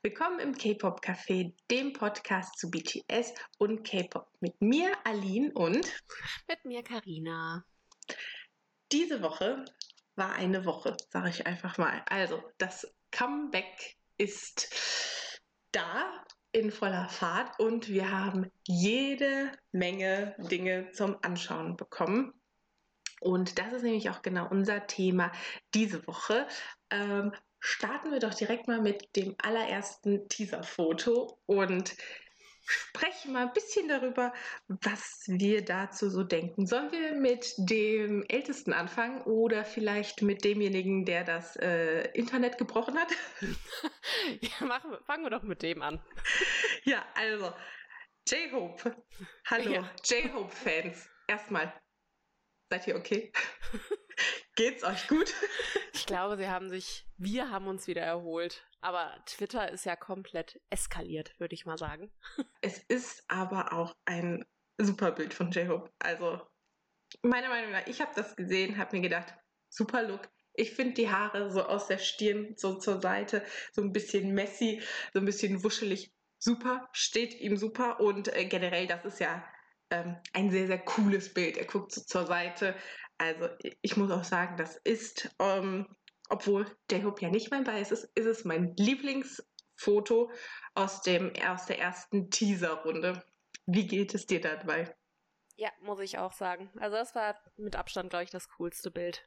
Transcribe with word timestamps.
Willkommen 0.00 0.38
im 0.38 0.56
K-Pop 0.56 1.00
Café, 1.04 1.52
dem 1.72 1.92
Podcast 1.92 2.56
zu 2.56 2.70
BTS 2.70 3.34
und 3.58 3.82
K-Pop 3.82 4.30
mit 4.38 4.60
mir, 4.60 4.92
Aline 5.02 5.50
und 5.54 5.92
mit 6.46 6.64
mir, 6.64 6.84
Karina. 6.84 7.64
Diese 8.92 9.20
Woche 9.22 9.64
war 10.14 10.34
eine 10.34 10.64
Woche, 10.64 10.96
sage 11.10 11.30
ich 11.30 11.48
einfach 11.48 11.78
mal. 11.78 12.00
Also, 12.08 12.40
das 12.58 12.86
Comeback 13.10 13.96
ist 14.18 15.40
da 15.72 16.24
in 16.52 16.70
voller 16.70 17.08
Fahrt 17.08 17.58
und 17.58 17.88
wir 17.88 18.12
haben 18.12 18.52
jede 18.68 19.50
Menge 19.72 20.36
Dinge 20.38 20.92
zum 20.92 21.16
Anschauen 21.22 21.76
bekommen. 21.76 22.32
Und 23.20 23.58
das 23.58 23.72
ist 23.72 23.82
nämlich 23.82 24.10
auch 24.10 24.22
genau 24.22 24.48
unser 24.48 24.86
Thema 24.86 25.32
diese 25.74 26.06
Woche. 26.06 26.46
Ähm, 26.90 27.32
starten 27.60 28.10
wir 28.12 28.20
doch 28.20 28.34
direkt 28.34 28.68
mal 28.68 28.80
mit 28.80 29.16
dem 29.16 29.34
allerersten 29.42 30.28
Teaser-Foto 30.28 31.38
und 31.46 31.96
sprechen 32.68 33.32
mal 33.32 33.46
ein 33.46 33.52
bisschen 33.52 33.88
darüber, 33.88 34.32
was 34.68 35.24
wir 35.26 35.64
dazu 35.64 36.10
so 36.10 36.22
denken. 36.22 36.66
Sollen 36.66 36.92
wir 36.92 37.14
mit 37.14 37.54
dem 37.56 38.24
Ältesten 38.28 38.72
anfangen 38.72 39.22
oder 39.22 39.64
vielleicht 39.64 40.22
mit 40.22 40.44
demjenigen, 40.44 41.06
der 41.06 41.24
das 41.24 41.56
äh, 41.56 42.10
Internet 42.12 42.58
gebrochen 42.58 42.98
hat? 42.98 43.08
ja, 44.42 44.66
machen, 44.66 44.96
fangen 45.06 45.24
wir 45.24 45.30
doch 45.30 45.42
mit 45.42 45.62
dem 45.62 45.80
an. 45.80 46.02
ja, 46.84 47.04
also 47.14 47.52
J-Hope. 48.28 48.94
Hallo, 49.46 49.70
ja. 49.70 49.90
J-Hope-Fans. 50.04 51.08
Erstmal, 51.26 51.72
seid 52.68 52.86
ihr 52.86 52.96
okay? 52.96 53.32
Geht's 54.56 54.84
euch 54.84 55.08
gut? 55.08 55.34
ich 55.92 56.06
glaube, 56.06 56.36
sie 56.36 56.48
haben 56.48 56.68
sich, 56.68 57.06
wir 57.16 57.50
haben 57.50 57.66
uns 57.66 57.86
wieder 57.86 58.02
erholt. 58.02 58.64
Aber 58.80 59.12
Twitter 59.26 59.70
ist 59.70 59.86
ja 59.86 59.96
komplett 59.96 60.60
eskaliert, 60.70 61.38
würde 61.38 61.54
ich 61.54 61.66
mal 61.66 61.78
sagen. 61.78 62.10
Es 62.60 62.78
ist 62.88 63.24
aber 63.28 63.72
auch 63.72 63.96
ein 64.04 64.44
super 64.78 65.12
Bild 65.12 65.34
von 65.34 65.50
J-Hope. 65.50 65.90
Also, 65.98 66.40
meiner 67.22 67.48
Meinung 67.48 67.72
nach, 67.72 67.86
ich 67.86 68.00
habe 68.00 68.12
das 68.14 68.36
gesehen, 68.36 68.78
habe 68.78 68.96
mir 68.96 69.02
gedacht, 69.02 69.34
super 69.68 70.02
Look. 70.02 70.28
Ich 70.54 70.72
finde 70.72 70.94
die 70.94 71.10
Haare 71.10 71.50
so 71.52 71.62
aus 71.62 71.86
der 71.86 71.98
Stirn, 71.98 72.54
so 72.56 72.78
zur 72.78 73.00
Seite, 73.00 73.44
so 73.72 73.82
ein 73.82 73.92
bisschen 73.92 74.34
messy, 74.34 74.82
so 75.12 75.20
ein 75.20 75.24
bisschen 75.24 75.62
wuschelig. 75.62 76.12
Super, 76.40 76.88
steht 76.92 77.34
ihm 77.40 77.56
super 77.56 78.00
und 78.00 78.28
äh, 78.34 78.44
generell, 78.44 78.86
das 78.86 79.04
ist 79.04 79.20
ja 79.20 79.44
ähm, 79.90 80.16
ein 80.32 80.50
sehr, 80.50 80.66
sehr 80.66 80.78
cooles 80.78 81.32
Bild. 81.32 81.56
Er 81.56 81.64
guckt 81.64 81.92
so 81.92 82.02
zur 82.02 82.26
Seite. 82.26 82.74
Also 83.18 83.48
ich 83.82 83.96
muss 83.96 84.10
auch 84.10 84.24
sagen, 84.24 84.56
das 84.56 84.76
ist, 84.76 85.34
ähm, 85.40 85.86
obwohl 86.28 86.66
J-Hope 86.90 87.22
ja 87.22 87.30
nicht 87.30 87.50
mein 87.50 87.64
Bias 87.64 87.90
ist, 87.90 88.04
ist 88.14 88.26
es 88.26 88.44
mein 88.44 88.74
Lieblingsfoto 88.76 90.30
aus, 90.74 91.02
dem, 91.02 91.32
aus 91.44 91.66
der 91.66 91.80
ersten 91.80 92.30
Teaser-Runde. 92.30 93.24
Wie 93.66 93.86
geht 93.86 94.14
es 94.14 94.26
dir 94.26 94.40
dabei? 94.40 94.94
Ja, 95.56 95.70
muss 95.80 95.98
ich 95.98 96.18
auch 96.18 96.32
sagen. 96.32 96.70
Also 96.78 96.96
das 96.96 97.16
war 97.16 97.36
mit 97.56 97.74
Abstand, 97.74 98.10
glaube 98.10 98.24
ich, 98.24 98.30
das 98.30 98.48
coolste 98.50 98.92
Bild. 98.92 99.26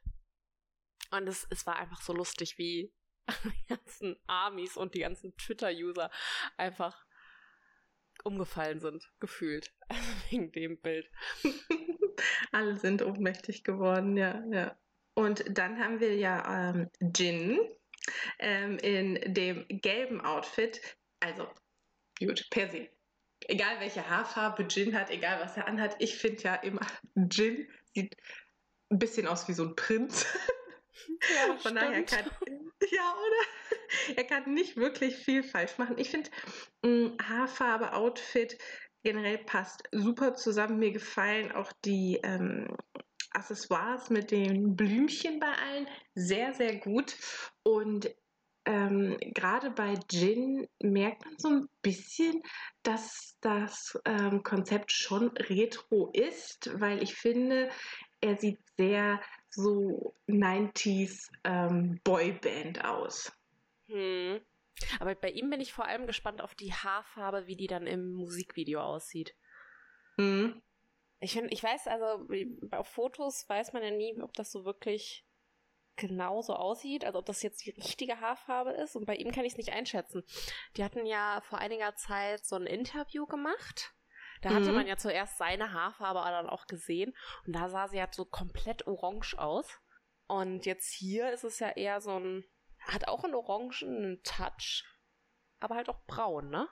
Und 1.10 1.28
es, 1.28 1.46
es 1.50 1.66
war 1.66 1.76
einfach 1.76 2.00
so 2.00 2.14
lustig, 2.14 2.56
wie 2.56 2.90
die 3.44 3.66
ganzen 3.68 4.16
Armies 4.26 4.78
und 4.78 4.94
die 4.94 5.00
ganzen 5.00 5.36
Twitter-User 5.36 6.10
einfach 6.56 7.04
umgefallen 8.24 8.80
sind, 8.80 9.10
gefühlt. 9.20 9.74
Wegen 10.30 10.52
dem 10.52 10.80
Bild. 10.80 11.10
Alle 12.50 12.76
sind 12.76 13.02
ohnmächtig 13.02 13.64
geworden, 13.64 14.16
ja, 14.16 14.42
ja. 14.50 14.76
Und 15.14 15.44
dann 15.48 15.78
haben 15.78 16.00
wir 16.00 16.16
ja 16.16 16.70
ähm, 16.70 16.90
Jin 17.14 17.60
ähm, 18.38 18.78
in 18.78 19.34
dem 19.34 19.66
gelben 19.68 20.20
Outfit. 20.20 20.80
Also, 21.20 21.46
gut, 22.18 22.48
per 22.50 22.70
se. 22.70 22.88
Egal 23.48 23.80
welche 23.80 24.08
Haarfarbe 24.08 24.64
Jin 24.64 24.96
hat, 24.96 25.10
egal 25.10 25.40
was 25.40 25.56
er 25.56 25.66
anhat, 25.66 25.96
ich 25.98 26.16
finde 26.16 26.42
ja 26.42 26.54
immer, 26.56 26.86
Jin 27.14 27.68
sieht 27.94 28.16
ein 28.90 28.98
bisschen 28.98 29.26
aus 29.26 29.48
wie 29.48 29.52
so 29.52 29.64
ein 29.64 29.76
Prinz. 29.76 30.26
Ja, 31.34 31.56
Von 31.56 31.74
daher 31.74 32.04
kann, 32.04 32.30
ja, 32.90 33.14
oder? 33.14 34.16
Er 34.16 34.24
kann 34.24 34.54
nicht 34.54 34.76
wirklich 34.76 35.16
viel 35.16 35.42
falsch 35.42 35.78
machen. 35.78 35.98
Ich 35.98 36.10
finde, 36.10 36.30
mm, 36.82 37.16
Haarfarbe, 37.22 37.92
Outfit 37.92 38.58
generell 39.02 39.38
passt 39.38 39.82
super 39.92 40.34
zusammen. 40.34 40.78
Mir 40.78 40.92
gefallen 40.92 41.52
auch 41.52 41.72
die 41.84 42.20
ähm, 42.22 42.76
Accessoires 43.32 44.10
mit 44.10 44.30
den 44.30 44.76
Blümchen 44.76 45.40
bei 45.40 45.52
allen 45.52 45.86
sehr, 46.14 46.54
sehr 46.54 46.76
gut. 46.76 47.16
Und 47.62 48.14
ähm, 48.64 49.16
gerade 49.34 49.70
bei 49.70 49.98
Jin 50.10 50.68
merkt 50.80 51.24
man 51.24 51.34
so 51.38 51.48
ein 51.48 51.68
bisschen, 51.82 52.42
dass 52.82 53.36
das 53.40 53.98
ähm, 54.04 54.42
Konzept 54.42 54.92
schon 54.92 55.28
retro 55.36 56.10
ist, 56.12 56.70
weil 56.80 57.02
ich 57.02 57.14
finde, 57.14 57.70
er 58.20 58.36
sieht 58.36 58.60
sehr 58.76 59.20
so 59.50 60.14
90s 60.28 61.28
ähm, 61.44 62.00
Boyband 62.04 62.84
aus. 62.84 63.32
Hm. 63.86 64.40
Aber 65.00 65.14
bei 65.14 65.30
ihm 65.30 65.50
bin 65.50 65.60
ich 65.60 65.72
vor 65.72 65.86
allem 65.86 66.06
gespannt 66.06 66.40
auf 66.40 66.54
die 66.54 66.72
Haarfarbe, 66.72 67.46
wie 67.46 67.56
die 67.56 67.66
dann 67.66 67.86
im 67.86 68.12
Musikvideo 68.12 68.80
aussieht. 68.80 69.34
Hm. 70.16 70.62
Ich 71.20 71.32
finde, 71.32 71.50
ich 71.50 71.62
weiß, 71.62 71.86
also 71.86 72.28
auf 72.72 72.88
Fotos 72.88 73.48
weiß 73.48 73.72
man 73.72 73.82
ja 73.82 73.90
nie, 73.90 74.20
ob 74.20 74.32
das 74.34 74.50
so 74.50 74.64
wirklich 74.64 75.24
genauso 75.96 76.54
aussieht, 76.54 77.04
also 77.04 77.18
ob 77.18 77.26
das 77.26 77.42
jetzt 77.42 77.64
die 77.64 77.70
richtige 77.70 78.20
Haarfarbe 78.20 78.72
ist. 78.72 78.96
Und 78.96 79.06
bei 79.06 79.14
ihm 79.14 79.30
kann 79.30 79.44
ich 79.44 79.52
es 79.52 79.58
nicht 79.58 79.72
einschätzen. 79.72 80.24
Die 80.76 80.84
hatten 80.84 81.06
ja 81.06 81.40
vor 81.42 81.58
einiger 81.58 81.94
Zeit 81.94 82.44
so 82.44 82.56
ein 82.56 82.66
Interview 82.66 83.26
gemacht. 83.26 83.94
Da 84.40 84.50
hatte 84.50 84.70
mhm. 84.70 84.74
man 84.74 84.86
ja 84.86 84.96
zuerst 84.96 85.38
seine 85.38 85.72
Haarfarbe 85.72 86.18
dann 86.18 86.48
auch 86.48 86.66
gesehen. 86.66 87.14
Und 87.46 87.54
da 87.54 87.68
sah 87.68 87.88
sie 87.88 88.00
halt 88.00 88.14
so 88.14 88.24
komplett 88.24 88.86
orange 88.86 89.38
aus. 89.38 89.78
Und 90.26 90.66
jetzt 90.66 90.92
hier 90.92 91.30
ist 91.30 91.44
es 91.44 91.58
ja 91.58 91.70
eher 91.70 92.00
so 92.00 92.18
ein, 92.18 92.44
hat 92.86 93.08
auch 93.08 93.24
einen 93.24 93.34
orangenen 93.34 94.22
Touch, 94.22 94.84
aber 95.60 95.76
halt 95.76 95.88
auch 95.88 96.04
braun, 96.06 96.50
ne? 96.50 96.68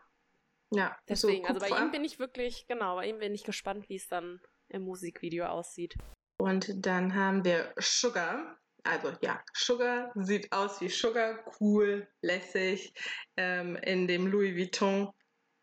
Ja. 0.73 0.97
Deswegen, 1.09 1.43
so 1.47 1.55
also 1.55 1.61
bei 1.61 1.81
ihm 1.81 1.91
bin 1.91 2.05
ich 2.05 2.19
wirklich, 2.19 2.67
genau, 2.69 2.97
bei 2.97 3.09
ihm 3.09 3.19
bin 3.19 3.35
ich 3.35 3.45
gespannt, 3.45 3.89
wie 3.89 3.97
es 3.97 4.09
dann 4.09 4.41
im 4.69 4.83
Musikvideo 4.83 5.47
aussieht. 5.47 5.97
Und 6.39 6.87
dann 6.87 7.15
haben 7.15 7.45
wir 7.45 7.75
Sugar. 7.79 8.59
Also 8.83 9.13
ja, 9.21 9.43
Sugar 9.53 10.11
sieht 10.15 10.51
aus 10.53 10.81
wie 10.81 10.89
Sugar, 10.89 11.45
cool, 11.61 12.09
lässig, 12.23 12.95
ähm, 13.37 13.77
in 13.77 14.07
dem 14.07 14.27
Louis 14.27 14.57
Vuitton. 14.57 15.13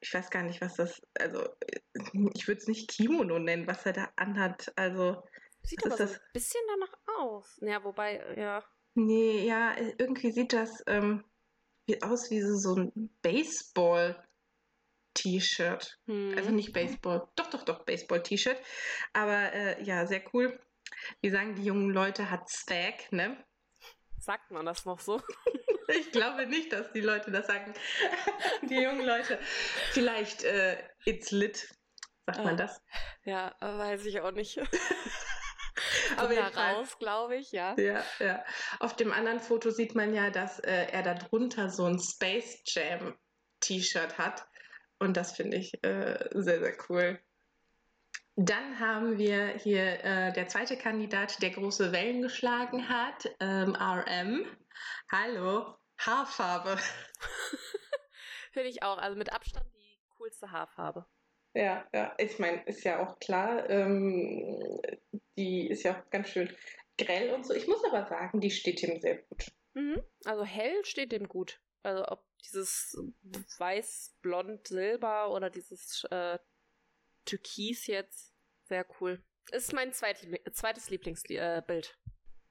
Ich 0.01 0.13
weiß 0.13 0.29
gar 0.29 0.43
nicht, 0.43 0.61
was 0.61 0.75
das, 0.75 1.01
also 1.17 1.49
ich 2.35 2.47
würde 2.47 2.61
es 2.61 2.67
nicht 2.67 2.91
Kimono 2.91 3.39
nennen, 3.39 3.65
was 3.65 3.85
er 3.87 3.93
da 3.93 4.09
anhat. 4.17 4.71
Also 4.75 5.23
sieht 5.63 5.83
aber 5.83 5.97
so 5.97 6.03
ein 6.03 6.19
bisschen 6.33 6.61
danach 6.67 6.93
aus. 7.19 7.57
Ja, 7.61 7.83
wobei, 7.83 8.35
ja. 8.37 8.63
Nee, 8.97 9.45
ja, 9.45 9.75
irgendwie 9.99 10.31
sieht 10.31 10.53
das 10.53 10.83
ähm, 10.87 11.23
aus 12.01 12.31
wie 12.31 12.41
so 12.41 12.75
ein 12.75 13.09
Baseball. 13.21 14.21
T-Shirt. 15.13 15.99
Hm. 16.05 16.35
Also 16.37 16.51
nicht 16.51 16.73
Baseball, 16.73 17.27
doch, 17.35 17.49
doch, 17.49 17.63
doch, 17.63 17.85
Baseball-T-Shirt. 17.85 18.57
Aber 19.13 19.51
äh, 19.51 19.83
ja, 19.83 20.05
sehr 20.05 20.21
cool. 20.33 20.59
Wie 21.21 21.31
sagen 21.31 21.55
die 21.55 21.63
jungen 21.63 21.89
Leute, 21.89 22.29
hat 22.29 22.47
Swag, 22.49 23.11
ne? 23.11 23.43
Sagt 24.19 24.51
man 24.51 24.65
das 24.65 24.85
noch 24.85 24.99
so? 24.99 25.21
ich 25.87 26.11
glaube 26.11 26.45
nicht, 26.45 26.71
dass 26.71 26.91
die 26.91 27.01
Leute 27.01 27.31
das 27.31 27.47
sagen. 27.47 27.73
die 28.69 28.81
jungen 28.81 29.05
Leute. 29.05 29.39
Vielleicht 29.91 30.43
äh, 30.43 30.77
it's 31.05 31.31
lit, 31.31 31.67
sagt 32.27 32.39
man 32.39 32.53
ah. 32.53 32.57
das? 32.57 32.81
Ja, 33.23 33.55
weiß 33.59 34.05
ich 34.05 34.21
auch 34.21 34.31
nicht. 34.31 34.59
Aber 36.15 36.37
raus, 36.37 36.97
glaube 36.99 37.35
ich, 37.35 37.51
ja. 37.51 37.75
Ja, 37.77 38.03
ja. 38.19 38.43
Auf 38.79 38.95
dem 38.95 39.11
anderen 39.11 39.39
Foto 39.39 39.71
sieht 39.71 39.95
man 39.95 40.13
ja, 40.13 40.29
dass 40.29 40.59
äh, 40.59 40.87
er 40.91 41.03
da 41.03 41.13
drunter 41.13 41.69
so 41.69 41.85
ein 41.85 41.99
Space 41.99 42.61
Jam 42.65 43.17
T-Shirt 43.59 44.17
hat. 44.17 44.47
Und 44.99 45.17
das 45.17 45.35
finde 45.35 45.57
ich 45.57 45.83
äh, 45.83 46.29
sehr, 46.31 46.59
sehr 46.59 46.77
cool. 46.89 47.19
Dann 48.35 48.79
haben 48.79 49.17
wir 49.17 49.47
hier 49.57 50.03
äh, 50.03 50.31
der 50.31 50.47
zweite 50.47 50.77
Kandidat, 50.77 51.41
der 51.41 51.49
große 51.49 51.91
Wellen 51.91 52.21
geschlagen 52.21 52.87
hat, 52.87 53.27
ähm, 53.39 53.75
RM. 53.75 54.45
Hallo, 55.11 55.75
Haarfarbe. 55.97 56.77
Finde 58.53 58.69
ich 58.69 58.83
auch. 58.83 58.99
Also 58.99 59.17
mit 59.17 59.33
Abstand 59.33 59.65
die 59.73 59.99
coolste 60.17 60.51
Haarfarbe. 60.51 61.05
Ja, 61.57 61.87
ja, 61.91 62.13
ich 62.19 62.37
meine, 62.37 62.61
ist 62.65 62.83
ja 62.83 63.03
auch 63.03 63.17
klar, 63.17 63.67
ähm, 63.67 64.79
die 65.35 65.67
ist 65.67 65.81
ja 65.81 65.99
auch 65.99 66.09
ganz 66.11 66.29
schön 66.29 66.55
grell 66.99 67.33
und 67.33 67.47
so. 67.47 67.55
Ich 67.55 67.67
muss 67.67 67.83
aber 67.83 68.05
sagen, 68.05 68.39
die 68.39 68.51
steht 68.51 68.83
ihm 68.83 69.01
sehr 69.01 69.23
gut. 69.23 69.51
Mhm. 69.73 70.03
Also 70.25 70.45
hell 70.45 70.85
steht 70.85 71.11
dem 71.11 71.27
gut. 71.27 71.59
Also 71.81 72.05
ob 72.09 72.23
dieses 72.43 72.95
weiß, 73.57 74.17
blond, 74.21 74.67
silber 74.67 75.31
oder 75.31 75.49
dieses 75.49 76.03
äh, 76.11 76.37
Türkis 77.25 77.87
jetzt. 77.87 78.35
Sehr 78.65 78.85
cool. 79.01 79.23
Ist 79.51 79.73
mein 79.73 79.93
zweit, 79.93 80.27
zweites 80.51 80.91
Lieblingsbild. 80.91 81.97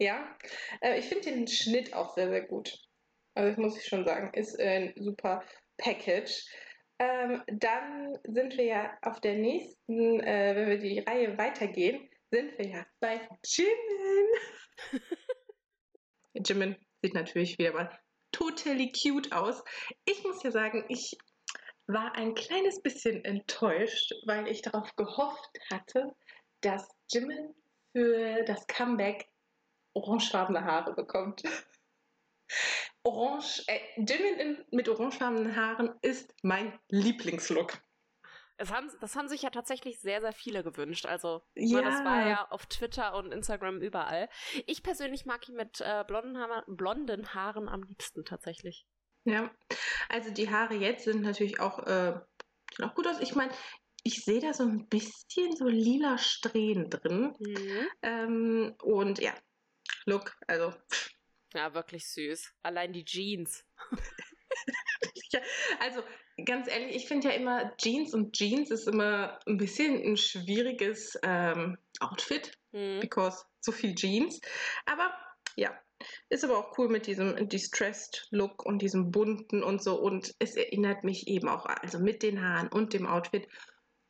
Äh, 0.01 0.05
ja, 0.05 0.37
äh, 0.81 0.99
ich 0.99 1.05
finde 1.05 1.31
den 1.31 1.47
Schnitt 1.47 1.95
auch 1.95 2.13
sehr, 2.17 2.29
sehr 2.29 2.43
gut. 2.43 2.77
Also 3.35 3.51
das 3.51 3.59
muss 3.59 3.79
ich 3.79 3.87
schon 3.87 4.05
sagen. 4.05 4.35
Ist 4.35 4.59
ein 4.59 4.95
super 4.97 5.45
Package. 5.77 6.45
Ähm, 6.99 7.43
dann 7.47 8.19
sind 8.25 8.57
wir 8.57 8.65
ja 8.65 8.99
auf 9.03 9.21
der 9.21 9.35
nächsten, 9.35 10.21
äh, 10.21 10.57
wenn 10.57 10.69
wir 10.69 10.79
die 10.79 11.01
Reihe 11.01 11.37
weitergehen, 11.37 12.09
sind 12.31 12.57
wir 12.59 12.67
ja 12.67 12.87
bei 13.01 13.21
Jimin. 13.45 14.29
Jimin 16.35 16.77
sieht 17.03 17.15
natürlich 17.15 17.59
wieder 17.59 17.73
mal 17.73 17.99
totally 18.33 18.93
cute 18.93 19.33
aus. 19.33 19.63
Ich 20.05 20.23
muss 20.25 20.43
ja 20.43 20.51
sagen, 20.51 20.85
ich 20.89 21.17
war 21.87 22.15
ein 22.15 22.35
kleines 22.35 22.83
bisschen 22.83 23.25
enttäuscht, 23.25 24.13
weil 24.25 24.49
ich 24.49 24.63
darauf 24.63 24.95
gehofft 24.97 25.59
hatte, 25.73 26.15
dass 26.61 26.89
Jimin 27.11 27.55
für 27.93 28.43
das 28.45 28.67
Comeback 28.67 29.29
orangefarbene 29.95 30.65
Haare 30.65 30.95
bekommt. 30.95 31.43
Orange, 33.07 33.63
äh, 33.69 33.79
Jimin 33.97 34.65
mit 34.73 34.89
orangefarbenen 34.89 35.55
Haaren 35.55 35.95
ist 36.03 36.35
mein 36.43 36.77
Lieblingslook. 36.89 37.79
Es 38.59 38.73
haben, 38.73 38.91
das 39.01 39.15
haben 39.15 39.29
sich 39.29 39.43
ja 39.43 39.51
tatsächlich 39.51 40.01
sehr, 40.01 40.21
sehr 40.21 40.33
viele 40.33 40.65
gewünscht. 40.65 41.07
Also, 41.07 41.43
ja. 41.55 41.83
das 41.83 42.05
war 42.05 42.27
ja 42.27 42.49
auf 42.51 42.67
Twitter 42.67 43.15
und 43.15 43.33
Instagram 43.33 43.81
überall. 43.81 44.29
Ich 44.67 44.83
persönlich 44.83 45.25
mag 45.25 45.49
ihn 45.49 45.55
mit 45.55 45.81
äh, 45.81 46.05
blonden, 46.07 46.39
Haaren, 46.39 46.65
blonden 46.67 47.35
Haaren 47.35 47.69
am 47.69 47.83
liebsten 47.83 48.25
tatsächlich. 48.25 48.87
Ja, 49.25 49.51
also 50.09 50.31
die 50.31 50.51
Haare 50.51 50.75
jetzt 50.75 51.05
sind 51.05 51.23
natürlich 51.23 51.61
auch, 51.61 51.81
äh, 51.87 52.19
auch 52.83 52.95
gut 52.95 53.07
aus. 53.07 53.21
Ich 53.21 53.35
meine, 53.35 53.53
ich 54.03 54.25
sehe 54.25 54.41
da 54.41 54.53
so 54.53 54.65
ein 54.65 54.89
bisschen 54.89 55.55
so 55.55 55.69
lila 55.69 56.17
Strähnen 56.19 56.91
drin. 56.91 57.37
Mhm. 57.39 57.87
Ähm, 58.03 58.75
und 58.83 59.21
ja, 59.21 59.35
Look, 60.07 60.37
also. 60.47 60.73
Ja, 61.55 61.75
wirklich 61.75 62.09
süß. 62.09 62.53
Allein 62.63 62.93
die 62.93 63.05
Jeans. 63.05 63.65
ja, 65.31 65.41
also 65.81 66.03
ganz 66.45 66.69
ehrlich, 66.69 66.97
ich 66.97 67.09
finde 67.09 67.29
ja 67.29 67.35
immer 67.35 67.77
Jeans 67.77 68.15
und 68.15 68.35
Jeans 68.35 68.71
ist 68.71 68.89
immer 68.89 69.39
ein 69.47 69.57
bisschen 69.57 70.03
ein 70.03 70.17
schwieriges 70.17 71.19
ähm, 71.23 71.79
Outfit, 72.01 72.59
mhm. 72.73 73.01
because 73.01 73.45
so 73.61 73.73
viel 73.73 73.95
Jeans. 73.95 74.41
Aber 74.85 75.13
ja, 75.57 75.79
ist 76.29 76.45
aber 76.45 76.59
auch 76.59 76.77
cool 76.79 76.89
mit 76.89 77.07
diesem 77.07 77.49
Distressed 77.49 78.27
Look 78.31 78.65
und 78.65 78.83
diesem 78.83 79.11
bunten 79.11 79.63
und 79.63 79.83
so. 79.83 79.99
Und 79.99 80.35
es 80.39 80.57
erinnert 80.57 81.05
mich 81.05 81.29
eben 81.29 81.49
auch, 81.49 81.67
also 81.67 81.99
mit 81.99 82.23
den 82.23 82.43
Haaren 82.43 82.69
und 82.69 82.93
dem 82.93 83.07
Outfit, 83.07 83.49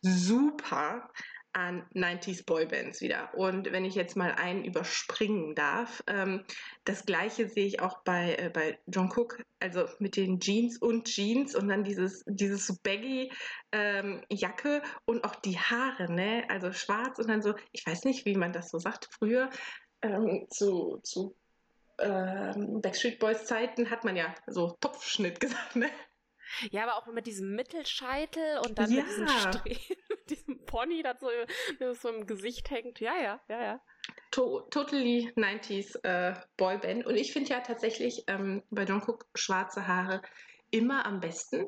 super 0.02 1.10
an 1.56 1.86
90s 1.94 2.44
Boybands 2.44 3.00
wieder. 3.00 3.32
Und 3.34 3.72
wenn 3.72 3.86
ich 3.86 3.94
jetzt 3.94 4.14
mal 4.14 4.32
einen 4.32 4.62
überspringen 4.62 5.54
darf, 5.54 6.04
ähm, 6.06 6.44
das 6.84 7.06
gleiche 7.06 7.48
sehe 7.48 7.66
ich 7.66 7.80
auch 7.80 8.02
bei, 8.02 8.36
äh, 8.36 8.50
bei 8.52 8.78
John 8.86 9.10
Cook, 9.10 9.42
also 9.58 9.86
mit 9.98 10.16
den 10.16 10.38
Jeans 10.38 10.76
und 10.76 11.06
Jeans 11.06 11.56
und 11.56 11.68
dann 11.68 11.82
dieses, 11.82 12.22
dieses 12.26 12.78
baggy 12.82 13.32
ähm, 13.72 14.22
Jacke 14.28 14.82
und 15.06 15.24
auch 15.24 15.34
die 15.36 15.58
Haare, 15.58 16.12
ne? 16.12 16.44
Also 16.50 16.72
schwarz 16.72 17.18
und 17.18 17.28
dann 17.28 17.40
so, 17.40 17.54
ich 17.72 17.86
weiß 17.86 18.04
nicht, 18.04 18.26
wie 18.26 18.36
man 18.36 18.52
das 18.52 18.68
so 18.68 18.78
sagt, 18.78 19.08
früher 19.10 19.48
ähm, 20.02 20.46
zu, 20.50 21.00
zu 21.04 21.34
ähm, 21.98 22.82
Backstreet 22.82 23.18
Boys 23.18 23.46
Zeiten 23.46 23.88
hat 23.88 24.04
man 24.04 24.14
ja 24.14 24.34
so 24.46 24.76
Topfschnitt 24.80 25.40
gesagt, 25.40 25.76
ne? 25.76 25.88
Ja, 26.70 26.84
aber 26.84 26.96
auch 26.96 27.06
mit 27.12 27.26
diesem 27.26 27.56
Mittelscheitel 27.56 28.60
und 28.66 28.78
dann 28.78 28.90
ja. 28.90 29.02
mit 29.02 29.10
diesem 29.10 29.24
mit 29.24 29.98
diesem 30.30 30.64
Pony, 30.64 31.02
das 31.02 31.20
so, 31.20 31.28
das 31.78 32.02
so 32.02 32.08
im 32.08 32.26
Gesicht 32.26 32.70
hängt. 32.70 33.00
Ja, 33.00 33.16
ja, 33.16 33.40
ja, 33.48 33.62
ja. 33.62 33.80
To 34.30 34.60
totally 34.70 35.32
90s 35.36 36.02
äh, 36.04 36.34
Boyband. 36.56 37.06
Und 37.06 37.16
ich 37.16 37.32
finde 37.32 37.50
ja 37.50 37.60
tatsächlich 37.60 38.24
ähm, 38.26 38.62
bei 38.70 38.84
Jungkook 38.84 39.26
schwarze 39.34 39.86
Haare 39.86 40.22
immer 40.70 41.06
am 41.06 41.20
besten. 41.20 41.66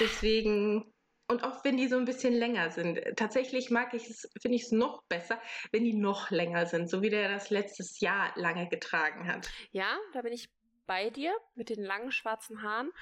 Deswegen, 0.00 0.92
und 1.28 1.44
auch 1.44 1.64
wenn 1.64 1.76
die 1.76 1.88
so 1.88 1.96
ein 1.96 2.04
bisschen 2.04 2.34
länger 2.34 2.70
sind, 2.70 3.00
tatsächlich 3.16 3.70
mag 3.70 3.94
ich 3.94 4.08
es, 4.08 4.30
finde 4.40 4.56
ich 4.56 4.64
es 4.64 4.72
noch 4.72 5.02
besser, 5.04 5.40
wenn 5.70 5.84
die 5.84 5.94
noch 5.94 6.30
länger 6.30 6.66
sind, 6.66 6.88
so 6.88 7.02
wie 7.02 7.10
der 7.10 7.28
das 7.28 7.50
letztes 7.50 8.00
Jahr 8.00 8.32
lange 8.36 8.68
getragen 8.68 9.26
hat. 9.28 9.50
Ja, 9.72 9.98
da 10.12 10.22
bin 10.22 10.32
ich 10.32 10.48
bei 10.86 11.10
dir 11.10 11.34
mit 11.54 11.68
den 11.68 11.82
langen 11.82 12.12
schwarzen 12.12 12.62
Haaren. 12.62 12.92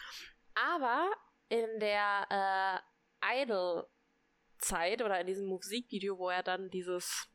Aber 0.54 1.10
in 1.48 1.80
der 1.80 2.26
äh, 2.30 2.89
Idol-Zeit 3.22 5.02
oder 5.02 5.20
in 5.20 5.26
diesem 5.26 5.46
Musikvideo, 5.46 6.18
wo 6.18 6.28
er 6.30 6.42
dann 6.42 6.70
dieses, 6.70 7.28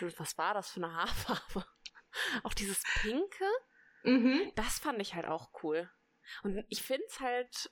was 0.00 0.38
war 0.38 0.54
das 0.54 0.70
für 0.70 0.82
eine 0.82 0.94
Haarfarbe? 0.94 1.66
auch 2.42 2.54
dieses 2.54 2.82
Pinke, 3.00 3.48
mhm. 4.02 4.52
das 4.54 4.78
fand 4.78 5.00
ich 5.00 5.14
halt 5.14 5.26
auch 5.26 5.50
cool. 5.62 5.90
Und 6.42 6.64
ich 6.68 6.82
finde 6.82 7.04
es 7.06 7.20
halt, 7.20 7.70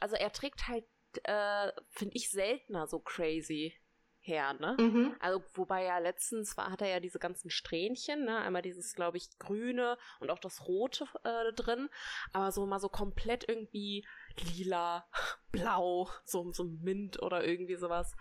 also 0.00 0.16
er 0.16 0.32
trägt 0.32 0.68
halt, 0.68 0.84
äh, 1.24 1.72
finde 1.90 2.16
ich 2.16 2.30
seltener 2.30 2.86
so 2.86 2.98
crazy 2.98 3.78
her, 4.26 4.54
ne? 4.54 4.76
Mhm. 4.78 5.16
Also, 5.20 5.42
wobei 5.54 5.84
ja 5.84 5.98
letztens 5.98 6.56
war, 6.56 6.70
hat 6.70 6.82
er 6.82 6.88
ja 6.88 7.00
diese 7.00 7.18
ganzen 7.18 7.48
Strähnchen, 7.48 8.24
ne? 8.24 8.38
Einmal 8.38 8.62
dieses, 8.62 8.94
glaube 8.94 9.16
ich, 9.16 9.38
grüne 9.38 9.96
und 10.20 10.30
auch 10.30 10.38
das 10.38 10.66
rote 10.66 11.06
äh, 11.24 11.52
drin, 11.52 11.88
aber 12.32 12.50
so 12.50 12.66
mal 12.66 12.80
so 12.80 12.88
komplett 12.88 13.48
irgendwie 13.48 14.06
lila, 14.40 15.08
blau, 15.52 16.08
so, 16.24 16.52
so 16.52 16.64
Mint 16.64 17.22
oder 17.22 17.44
irgendwie 17.46 17.76
sowas. 17.76 18.14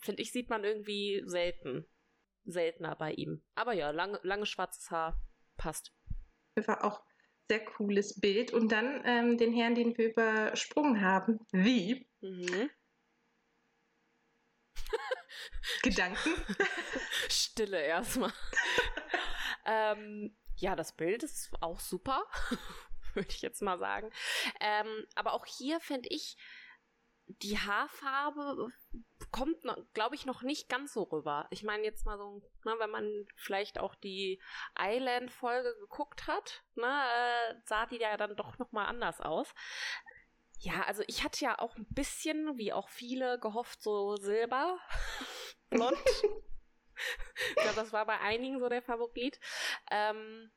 Finde 0.00 0.22
ich, 0.22 0.32
sieht 0.32 0.50
man 0.50 0.64
irgendwie 0.64 1.22
selten. 1.26 1.86
Seltener 2.44 2.94
bei 2.94 3.12
ihm. 3.12 3.42
Aber 3.54 3.72
ja, 3.72 3.90
lange, 3.90 4.20
lange 4.22 4.46
schwarzes 4.46 4.90
Haar 4.90 5.20
passt. 5.56 5.92
War 6.54 6.84
auch 6.84 7.02
sehr 7.48 7.64
cooles 7.64 8.20
Bild. 8.20 8.52
Und 8.52 8.70
dann 8.70 9.02
ähm, 9.04 9.36
den 9.36 9.52
Herrn, 9.52 9.74
den 9.74 9.96
wir 9.96 10.10
übersprungen 10.10 11.00
haben. 11.00 11.40
Wie? 11.52 12.08
Mhm. 12.20 12.70
Gedanken? 15.82 16.30
Stille 17.28 17.80
erstmal. 17.80 18.32
ähm, 19.66 20.36
ja, 20.56 20.74
das 20.74 20.96
Bild 20.96 21.22
ist 21.22 21.50
auch 21.60 21.80
super, 21.80 22.24
würde 23.24 23.30
ich 23.30 23.42
jetzt 23.42 23.62
mal 23.62 23.78
sagen. 23.78 24.10
Ähm, 24.60 25.06
aber 25.14 25.32
auch 25.32 25.46
hier 25.46 25.80
finde 25.80 26.08
ich, 26.10 26.36
die 27.28 27.58
Haarfarbe 27.58 28.68
kommt, 29.32 29.56
glaube 29.94 30.14
ich, 30.14 30.26
noch 30.26 30.42
nicht 30.42 30.68
ganz 30.68 30.92
so 30.92 31.02
rüber. 31.02 31.48
Ich 31.50 31.64
meine 31.64 31.82
jetzt 31.82 32.06
mal 32.06 32.16
so, 32.18 32.40
ne, 32.64 32.76
wenn 32.78 32.90
man 32.90 33.26
vielleicht 33.34 33.80
auch 33.80 33.96
die 33.96 34.40
Island-Folge 34.78 35.74
geguckt 35.80 36.28
hat, 36.28 36.62
ne, 36.76 36.86
äh, 36.86 37.54
sah 37.64 37.86
die 37.86 37.96
ja 37.96 38.16
dann 38.16 38.36
doch 38.36 38.58
noch 38.58 38.70
mal 38.70 38.84
anders 38.84 39.20
aus. 39.20 39.52
Ja, 40.60 40.82
also 40.82 41.02
ich 41.08 41.24
hatte 41.24 41.44
ja 41.44 41.58
auch 41.58 41.76
ein 41.76 41.86
bisschen, 41.90 42.56
wie 42.58 42.72
auch 42.72 42.88
viele, 42.88 43.38
gehofft, 43.40 43.82
so 43.82 44.16
Silber, 44.16 44.78
blond. 45.70 45.98
ich 47.48 47.54
glaube, 47.56 47.76
das 47.76 47.92
war 47.92 48.06
bei 48.06 48.20
einigen 48.20 48.60
so 48.60 48.68
der 48.68 48.82
Favorit. 48.82 49.38
Ähm, 49.90 50.50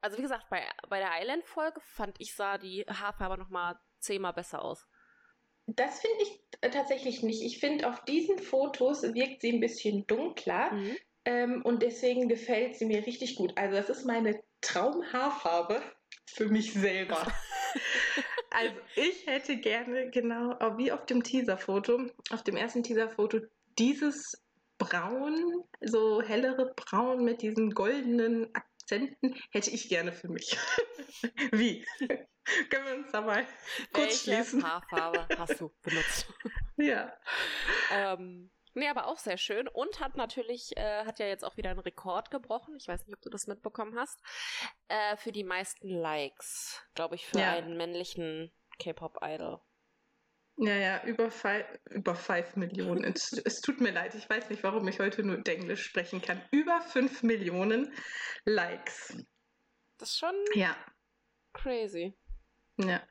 also 0.00 0.18
wie 0.18 0.22
gesagt, 0.22 0.48
bei, 0.50 0.62
bei 0.88 0.98
der 0.98 1.10
Island-Folge 1.20 1.80
fand 1.80 2.16
ich, 2.20 2.34
sah 2.34 2.58
die 2.58 2.84
Haarfarbe 2.88 3.38
noch 3.38 3.50
mal 3.50 3.78
zehnmal 3.98 4.32
besser 4.32 4.62
aus. 4.62 4.86
Das 5.66 6.00
finde 6.00 6.22
ich 6.22 6.70
tatsächlich 6.70 7.22
nicht. 7.22 7.42
Ich 7.42 7.58
finde, 7.58 7.88
auf 7.88 8.04
diesen 8.04 8.38
Fotos 8.38 9.02
wirkt 9.02 9.42
sie 9.42 9.52
ein 9.52 9.60
bisschen 9.60 10.06
dunkler 10.06 10.72
mhm. 10.72 10.96
ähm, 11.24 11.62
und 11.64 11.82
deswegen 11.82 12.28
gefällt 12.28 12.76
sie 12.76 12.86
mir 12.86 13.04
richtig 13.04 13.34
gut. 13.34 13.52
Also 13.56 13.76
das 13.76 13.90
ist 13.90 14.04
meine 14.04 14.40
Traumhaarfarbe 14.60 15.82
für 16.26 16.46
mich 16.46 16.72
selber. 16.72 17.26
Also 18.50 18.74
ich 18.94 19.26
hätte 19.26 19.58
gerne 19.58 20.08
genau 20.08 20.56
wie 20.78 20.90
auf 20.90 21.04
dem 21.04 21.22
Teaserfoto, 21.22 22.06
auf 22.30 22.42
dem 22.42 22.56
ersten 22.56 22.82
Teaserfoto, 22.82 23.40
dieses 23.78 24.42
Braun, 24.78 25.62
so 25.82 26.22
hellere 26.22 26.72
Braun 26.74 27.22
mit 27.22 27.42
diesen 27.42 27.72
goldenen 27.72 28.50
Akzenten, 28.86 29.34
hätte 29.50 29.70
ich 29.70 29.88
gerne 29.88 30.12
für 30.12 30.28
mich. 30.28 30.56
wie? 31.50 31.84
Können 32.70 32.86
wir 32.86 32.94
uns 32.94 33.10
da 33.10 33.20
mal 33.20 33.44
kurz 33.92 34.06
Welche 34.06 34.18
schließen? 34.18 34.62
Haarfarbe 34.62 35.26
hast 35.38 35.60
du 35.60 35.72
benutzt? 35.82 36.32
ja. 36.76 37.12
Ähm, 37.92 38.50
Nee, 38.78 38.88
aber 38.88 39.06
auch 39.06 39.16
sehr 39.16 39.38
schön 39.38 39.68
und 39.68 40.00
hat 40.00 40.18
natürlich, 40.18 40.76
äh, 40.76 41.06
hat 41.06 41.18
ja 41.18 41.24
jetzt 41.24 41.46
auch 41.46 41.56
wieder 41.56 41.70
einen 41.70 41.78
Rekord 41.78 42.30
gebrochen. 42.30 42.76
Ich 42.76 42.86
weiß 42.86 43.06
nicht, 43.06 43.16
ob 43.16 43.22
du 43.22 43.30
das 43.30 43.46
mitbekommen 43.46 43.98
hast. 43.98 44.20
Äh, 44.88 45.16
für 45.16 45.32
die 45.32 45.44
meisten 45.44 45.88
Likes, 45.88 46.78
glaube 46.94 47.14
ich, 47.14 47.24
für 47.24 47.38
ja. 47.38 47.52
einen 47.52 47.78
männlichen 47.78 48.52
K-Pop-Idol. 48.78 49.62
Ja, 50.58 50.74
ja, 50.74 51.04
über, 51.04 51.30
five, 51.30 51.66
über 51.90 52.14
five 52.14 52.56
Millionen. 52.56 53.04
es, 53.04 53.32
es, 53.32 53.60
tut 53.60 53.80
mir 53.80 53.90
leid, 53.90 54.14
ich 54.14 54.28
weiß 54.28 54.48
nicht, 54.48 54.62
warum 54.62 54.88
ich 54.88 54.98
heute 55.00 55.22
nur 55.22 55.46
Englisch 55.46 55.84
sprechen 55.84 56.22
kann. 56.22 56.40
Über 56.50 56.80
fünf 56.80 57.22
Millionen 57.22 57.92
Likes. 58.46 59.14
Das 59.98 60.10
ist 60.10 60.18
schon 60.18 60.34
ja. 60.54 60.74
crazy. 61.52 62.16
Ja. 62.78 63.02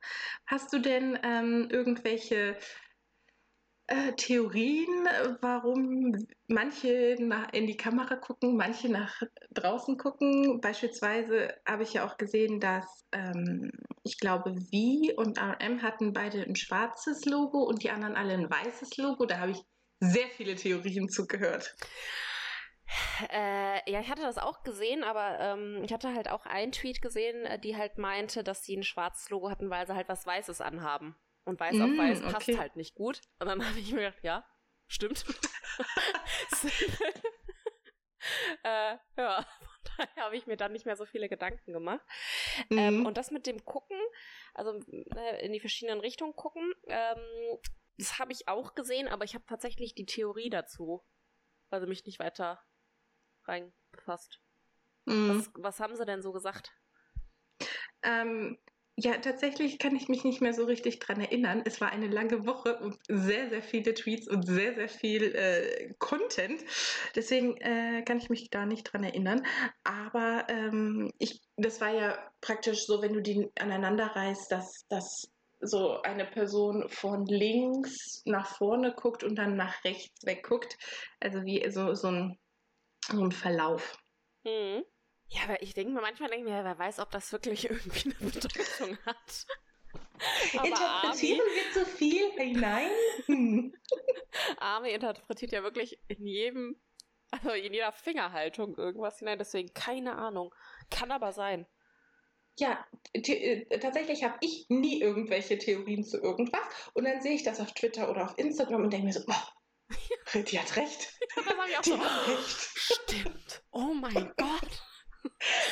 Hast 0.47 0.73
du 0.73 0.79
denn 0.79 1.19
ähm, 1.23 1.67
irgendwelche 1.69 2.57
äh, 3.87 4.13
Theorien, 4.13 5.07
warum 5.41 6.25
manche 6.47 7.15
nach, 7.19 7.53
in 7.53 7.67
die 7.67 7.77
Kamera 7.77 8.15
gucken, 8.15 8.55
manche 8.55 8.89
nach 8.89 9.21
draußen 9.51 9.97
gucken. 9.97 10.59
Beispielsweise 10.59 11.53
habe 11.67 11.83
ich 11.83 11.93
ja 11.93 12.05
auch 12.05 12.17
gesehen, 12.17 12.59
dass 12.59 13.05
ähm, 13.11 13.71
ich 14.03 14.19
glaube, 14.19 14.55
V 14.55 15.13
und 15.17 15.39
RM 15.39 15.81
hatten 15.81 16.13
beide 16.13 16.41
ein 16.41 16.55
schwarzes 16.55 17.25
Logo 17.25 17.63
und 17.63 17.83
die 17.83 17.91
anderen 17.91 18.15
alle 18.15 18.33
ein 18.33 18.49
weißes 18.49 18.97
Logo. 18.97 19.25
Da 19.25 19.39
habe 19.39 19.51
ich 19.51 19.61
sehr 19.99 20.27
viele 20.29 20.55
Theorien 20.55 21.09
zugehört. 21.09 21.75
Äh, 23.31 23.91
ja, 23.91 23.99
ich 23.99 24.09
hatte 24.09 24.21
das 24.21 24.37
auch 24.37 24.63
gesehen, 24.63 25.03
aber 25.03 25.39
ähm, 25.39 25.83
ich 25.83 25.93
hatte 25.93 26.13
halt 26.13 26.29
auch 26.29 26.45
einen 26.45 26.71
Tweet 26.71 27.01
gesehen, 27.01 27.45
äh, 27.45 27.59
die 27.59 27.75
halt 27.75 27.97
meinte, 27.97 28.43
dass 28.43 28.63
sie 28.63 28.77
ein 28.77 28.83
schwarzes 28.83 29.29
Logo 29.29 29.49
hatten, 29.49 29.69
weil 29.69 29.87
sie 29.87 29.95
halt 29.95 30.09
was 30.09 30.25
Weißes 30.25 30.61
anhaben. 30.61 31.15
Und 31.45 31.59
weiß 31.59 31.75
mm, 31.75 31.81
auf 31.81 31.97
weiß 31.97 32.21
okay. 32.23 32.31
passt 32.31 32.57
halt 32.57 32.75
nicht 32.75 32.95
gut. 32.95 33.21
Und 33.39 33.47
dann 33.47 33.65
habe 33.67 33.79
ich 33.79 33.91
mir 33.91 34.01
gedacht, 34.01 34.23
ja, 34.23 34.45
stimmt. 34.87 35.25
äh, 38.63 38.97
ja, 39.17 39.47
von 39.59 39.79
daher 39.97 40.25
habe 40.25 40.35
ich 40.35 40.47
mir 40.47 40.57
dann 40.57 40.71
nicht 40.73 40.85
mehr 40.85 40.95
so 40.95 41.05
viele 41.05 41.29
Gedanken 41.29 41.71
gemacht. 41.71 42.05
Mm. 42.69 42.77
Ähm, 42.77 43.05
und 43.05 43.17
das 43.17 43.31
mit 43.31 43.45
dem 43.45 43.63
Gucken, 43.63 43.99
also 44.53 44.79
äh, 45.15 45.45
in 45.45 45.53
die 45.53 45.59
verschiedenen 45.59 45.99
Richtungen 45.99 46.35
gucken, 46.35 46.73
ähm, 46.87 47.59
das 47.97 48.19
habe 48.19 48.31
ich 48.33 48.47
auch 48.47 48.75
gesehen, 48.75 49.07
aber 49.07 49.23
ich 49.23 49.35
habe 49.35 49.45
tatsächlich 49.47 49.95
die 49.95 50.05
Theorie 50.05 50.49
dazu, 50.49 51.05
also 51.69 51.87
mich 51.87 52.05
nicht 52.05 52.19
weiter 52.19 52.61
reingefasst. 53.45 54.41
Mm. 55.05 55.29
Was, 55.29 55.51
was 55.53 55.79
haben 55.79 55.95
sie 55.95 56.05
denn 56.05 56.21
so 56.21 56.33
gesagt? 56.33 56.73
Ähm, 58.01 58.57
ja, 58.97 59.17
tatsächlich 59.17 59.77
kann 59.77 59.93
ich 59.95 60.07
mich 60.07 60.23
nicht 60.23 60.39
mehr 60.39 60.53
so 60.53 60.63
richtig 60.63 60.99
dran 60.99 61.19
erinnern. 61.19 61.63
Es 61.65 61.81
war 61.81 61.91
eine 61.91 62.07
lange 62.07 62.45
Woche 62.45 62.79
und 62.79 62.97
sehr, 63.09 63.49
sehr 63.49 63.61
viele 63.61 63.93
Tweets 63.93 64.25
und 64.27 64.43
sehr, 64.43 64.73
sehr 64.73 64.87
viel 64.87 65.35
äh, 65.35 65.93
Content. 65.99 66.63
Deswegen 67.13 67.57
äh, 67.57 68.03
kann 68.03 68.19
ich 68.19 68.29
mich 68.29 68.49
gar 68.51 68.65
nicht 68.65 68.83
dran 68.83 69.03
erinnern. 69.03 69.45
Aber 69.83 70.45
ähm, 70.47 71.11
ich, 71.19 71.41
das 71.57 71.81
war 71.81 71.93
ja 71.93 72.17
praktisch 72.39 72.85
so, 72.85 73.01
wenn 73.01 73.11
du 73.11 73.21
die 73.21 73.51
aneinander 73.59 74.07
reißt, 74.15 74.49
dass, 74.49 74.85
dass 74.87 75.29
so 75.59 76.01
eine 76.03 76.25
Person 76.25 76.87
von 76.87 77.25
links 77.25 78.21
nach 78.25 78.47
vorne 78.47 78.93
guckt 78.93 79.25
und 79.25 79.35
dann 79.35 79.57
nach 79.57 79.83
rechts 79.83 80.25
wegguckt. 80.25 80.77
Also 81.19 81.43
wie 81.43 81.69
so, 81.69 81.95
so, 81.95 82.07
ein, 82.07 82.39
so 83.09 83.21
ein 83.21 83.33
Verlauf. 83.33 83.97
Mhm. 84.45 84.85
Ja, 85.35 85.43
aber 85.43 85.61
ich 85.61 85.73
denke 85.73 85.93
mir 85.93 86.01
manchmal, 86.01 86.29
denke 86.29 86.49
mir, 86.49 86.63
wer 86.63 86.79
weiß, 86.79 86.99
ob 86.99 87.11
das 87.11 87.31
wirklich 87.31 87.69
irgendwie 87.69 88.15
eine 88.17 88.31
Bedeutung 88.31 88.97
hat. 89.05 89.45
Aber 90.57 90.65
Interpretieren 90.65 91.41
Army, 91.41 91.55
wir 91.55 91.73
zu 91.73 91.85
viel 91.85 92.31
hinein? 92.31 92.89
Hm. 93.25 93.75
Army 94.57 94.91
interpretiert 94.91 95.51
ja 95.51 95.63
wirklich 95.63 95.99
in 96.07 96.25
jedem, 96.25 96.79
also 97.31 97.49
in 97.49 97.73
jeder 97.73 97.91
Fingerhaltung 97.91 98.77
irgendwas 98.77 99.19
hinein, 99.19 99.37
deswegen 99.37 99.73
keine 99.73 100.15
Ahnung. 100.15 100.55
Kann 100.89 101.11
aber 101.11 101.33
sein. 101.33 101.67
Ja, 102.57 102.85
äh, 103.11 103.79
tatsächlich 103.79 104.23
habe 104.23 104.37
ich 104.39 104.67
nie 104.69 105.01
irgendwelche 105.01 105.57
Theorien 105.57 106.05
zu 106.05 106.21
irgendwas 106.21 106.61
und 106.93 107.03
dann 107.03 107.21
sehe 107.21 107.33
ich 107.33 107.43
das 107.43 107.59
auf 107.59 107.73
Twitter 107.73 108.09
oder 108.09 108.23
auf 108.23 108.37
Instagram 108.37 108.83
und 108.83 108.93
denke 108.93 109.07
mir 109.07 109.13
so, 109.13 109.25
oh, 109.27 110.39
die 110.39 110.59
hat 110.59 110.77
recht. 110.77 111.13
Ja, 111.19 111.43
das 111.43 111.45
habe 111.47 111.69
ich 111.69 111.77
auch 111.77 111.81
die 111.81 111.89
so. 111.89 111.99
Hat 111.99 112.27
recht. 112.29 112.69
Stimmt. 112.75 113.63
Oh 113.71 113.93
mein 113.93 114.33
Gott. 114.37 114.81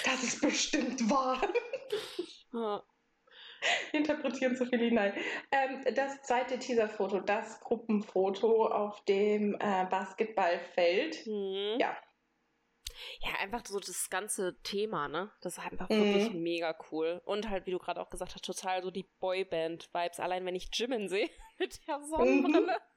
Das 0.03 0.23
ist 0.23 0.41
bestimmt 0.41 1.09
wahr. 1.09 1.41
Ja. 2.53 2.83
Interpretieren 3.93 4.55
zu 4.55 4.65
viel 4.65 4.79
hinein. 4.79 5.13
Ähm, 5.51 5.83
das 5.95 6.21
zweite 6.23 6.59
Teaserfoto, 6.59 7.19
das 7.19 7.59
Gruppenfoto 7.61 8.67
auf 8.67 9.03
dem 9.05 9.55
äh, 9.55 9.85
Basketballfeld. 9.89 11.25
Mhm. 11.25 11.77
Ja. 11.79 11.97
Ja, 13.19 13.31
einfach 13.39 13.65
so 13.65 13.79
das 13.79 14.09
ganze 14.09 14.61
Thema, 14.63 15.07
ne? 15.07 15.31
Das 15.41 15.57
ist 15.57 15.65
einfach 15.65 15.89
mhm. 15.89 16.03
wirklich 16.03 16.33
mega 16.33 16.75
cool. 16.91 17.21
Und 17.25 17.49
halt, 17.49 17.65
wie 17.65 17.71
du 17.71 17.79
gerade 17.79 18.01
auch 18.01 18.09
gesagt 18.09 18.33
hast, 18.33 18.45
total 18.45 18.83
so 18.83 18.91
die 18.91 19.07
Boyband-Vibes. 19.19 20.19
Allein 20.19 20.45
wenn 20.45 20.55
ich 20.55 20.69
Jimin 20.73 21.07
sehe 21.07 21.29
mit 21.57 21.79
der 21.87 22.01
Sonnenbrille. 22.01 22.61
Mhm. 22.61 22.92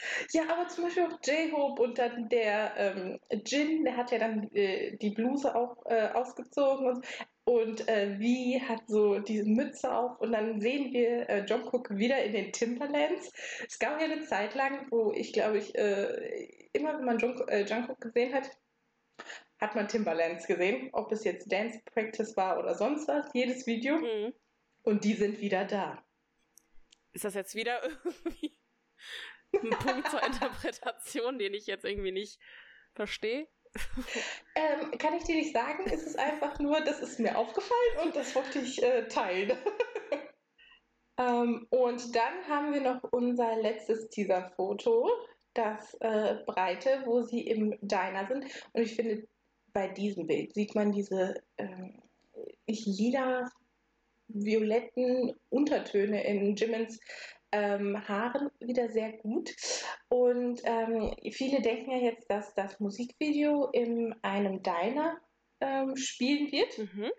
Ja, 0.32 0.42
aber 0.48 0.68
zum 0.68 0.84
Beispiel 0.84 1.04
auch 1.04 1.18
J-Hope 1.24 1.82
und 1.82 1.98
dann 1.98 2.28
der 2.28 2.74
ähm, 2.76 3.20
Jin, 3.44 3.84
der 3.84 3.96
hat 3.96 4.10
ja 4.10 4.18
dann 4.18 4.50
äh, 4.54 4.96
die 4.96 5.10
Bluse 5.10 5.54
auch 5.54 5.84
äh, 5.86 6.08
ausgezogen 6.08 6.86
und, 6.86 7.06
und 7.44 7.88
äh, 7.88 8.18
wie 8.18 8.60
hat 8.60 8.82
so 8.86 9.18
diese 9.18 9.48
Mütze 9.48 9.92
auf 9.92 10.20
und 10.20 10.32
dann 10.32 10.60
sehen 10.60 10.92
wir 10.92 11.28
äh, 11.28 11.44
Jungkook 11.44 11.96
wieder 11.96 12.22
in 12.22 12.32
den 12.32 12.52
Timberlands. 12.52 13.32
Es 13.66 13.78
gab 13.78 14.00
ja 14.00 14.06
eine 14.06 14.22
Zeit 14.22 14.54
lang, 14.54 14.86
wo 14.90 15.12
ich 15.12 15.32
glaube 15.32 15.58
ich 15.58 15.74
äh, 15.74 16.68
immer, 16.72 16.98
wenn 16.98 17.04
man 17.04 17.18
Jung, 17.18 17.40
äh, 17.48 17.64
Jungkook 17.64 18.00
gesehen 18.00 18.34
hat, 18.34 18.50
hat 19.58 19.74
man 19.74 19.88
Timberlands 19.88 20.46
gesehen, 20.46 20.88
ob 20.92 21.12
es 21.12 21.24
jetzt 21.24 21.52
Dance 21.52 21.80
Practice 21.92 22.36
war 22.36 22.58
oder 22.58 22.74
sonst 22.74 23.08
was, 23.08 23.26
jedes 23.34 23.66
Video. 23.66 23.98
Mhm. 23.98 24.32
Und 24.82 25.04
die 25.04 25.12
sind 25.12 25.40
wieder 25.40 25.66
da. 25.66 26.02
Ist 27.12 27.24
das 27.24 27.34
jetzt 27.34 27.54
wieder 27.54 27.82
irgendwie 28.04 28.56
ein 29.54 29.70
Punkt 29.70 30.10
zur 30.10 30.22
Interpretation, 30.22 31.38
den 31.38 31.54
ich 31.54 31.66
jetzt 31.66 31.84
irgendwie 31.84 32.12
nicht 32.12 32.38
verstehe. 32.94 33.48
Ähm, 34.56 34.98
kann 34.98 35.14
ich 35.14 35.24
dir 35.24 35.36
nicht 35.36 35.52
sagen, 35.52 35.86
ist 35.86 36.06
es 36.06 36.16
einfach 36.16 36.58
nur, 36.58 36.80
das 36.80 37.00
ist 37.00 37.20
mir 37.20 37.38
aufgefallen 37.38 37.98
und 38.04 38.16
das 38.16 38.34
wollte 38.34 38.58
ich 38.58 38.82
äh, 38.82 39.06
teilen. 39.06 39.56
ähm, 41.18 41.66
und 41.70 42.14
dann 42.16 42.48
haben 42.48 42.72
wir 42.72 42.80
noch 42.80 43.04
unser 43.12 43.56
letztes 43.56 44.08
Teaser-Foto, 44.08 45.08
das 45.54 45.94
äh, 46.00 46.36
breite, 46.46 47.02
wo 47.04 47.22
sie 47.22 47.46
im 47.46 47.78
Diner 47.80 48.26
sind. 48.26 48.44
Und 48.72 48.82
ich 48.82 48.96
finde, 48.96 49.26
bei 49.72 49.88
diesem 49.88 50.26
Bild 50.26 50.52
sieht 50.52 50.74
man 50.74 50.92
diese 50.92 51.40
äh, 51.56 51.92
lila 52.66 53.48
violetten 54.32 55.34
Untertöne 55.48 56.24
in 56.24 56.54
Jimmins 56.54 57.00
ähm, 57.52 58.08
Haaren 58.08 58.50
wieder 58.60 58.90
sehr 58.90 59.12
gut. 59.18 59.54
Und 60.08 60.60
ähm, 60.64 61.14
viele 61.32 61.62
denken 61.62 61.90
ja 61.90 61.98
jetzt, 61.98 62.30
dass 62.30 62.54
das 62.54 62.80
Musikvideo 62.80 63.70
in 63.72 64.14
einem 64.22 64.62
Diner 64.62 65.20
ähm, 65.60 65.96
spielen 65.96 66.50
wird. 66.52 66.78
Mhm. 66.78 67.10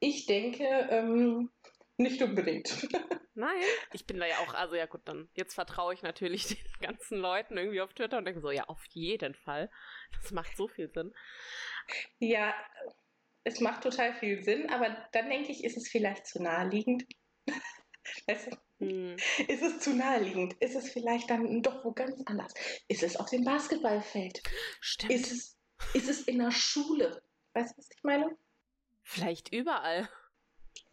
Ich 0.00 0.26
denke, 0.26 0.64
ähm, 0.64 1.50
nicht 1.96 2.22
unbedingt. 2.22 2.88
Nein, 3.34 3.62
ich 3.92 4.06
bin 4.06 4.18
da 4.18 4.26
ja 4.26 4.36
auch, 4.38 4.52
also 4.54 4.74
ja 4.74 4.86
gut, 4.86 5.02
dann 5.06 5.28
jetzt 5.34 5.54
vertraue 5.54 5.94
ich 5.94 6.02
natürlich 6.02 6.46
den 6.48 6.80
ganzen 6.80 7.18
Leuten 7.18 7.56
irgendwie 7.56 7.80
auf 7.80 7.94
Twitter 7.94 8.18
und 8.18 8.24
denke 8.24 8.40
so, 8.40 8.50
ja, 8.50 8.64
auf 8.64 8.84
jeden 8.90 9.34
Fall. 9.34 9.70
Das 10.20 10.32
macht 10.32 10.56
so 10.56 10.68
viel 10.68 10.90
Sinn. 10.90 11.14
Ja, 12.18 12.54
es 13.44 13.60
macht 13.60 13.82
total 13.82 14.14
viel 14.14 14.42
Sinn, 14.42 14.70
aber 14.70 14.96
dann 15.12 15.28
denke 15.30 15.50
ich, 15.50 15.64
ist 15.64 15.76
es 15.76 15.88
vielleicht 15.88 16.26
zu 16.26 16.42
naheliegend. 16.42 17.04
weißt 18.26 18.48
du? 18.48 18.86
Hm. 18.86 19.16
Ist 19.48 19.62
es 19.62 19.80
zu 19.80 19.94
naheliegend? 19.94 20.54
Ist 20.60 20.74
es 20.74 20.90
vielleicht 20.90 21.30
dann 21.30 21.62
doch 21.62 21.84
wo 21.84 21.92
ganz 21.92 22.20
anders? 22.26 22.52
Ist 22.88 23.02
es 23.02 23.16
auf 23.16 23.30
dem 23.30 23.44
Basketballfeld? 23.44 24.42
Stimmt. 24.80 25.12
Ist 25.12 25.32
es, 25.32 25.58
ist 25.94 26.08
es 26.08 26.22
in 26.22 26.38
der 26.38 26.50
Schule? 26.50 27.22
Weißt 27.54 27.72
du, 27.72 27.78
was 27.78 27.90
ich 27.90 28.02
meine? 28.02 28.36
Vielleicht 29.04 29.52
überall. 29.52 30.08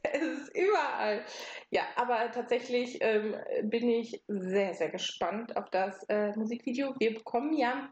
Es 0.04 0.22
ist 0.22 0.56
überall. 0.56 1.26
Ja, 1.72 1.84
aber 1.96 2.32
tatsächlich 2.32 2.98
ähm, 3.02 3.36
bin 3.64 3.90
ich 3.90 4.22
sehr, 4.28 4.74
sehr 4.74 4.90
gespannt 4.90 5.58
auf 5.58 5.70
das 5.70 6.04
äh, 6.10 6.32
Musikvideo. 6.38 6.96
Wir 7.00 7.14
bekommen 7.14 7.54
ja 7.58 7.92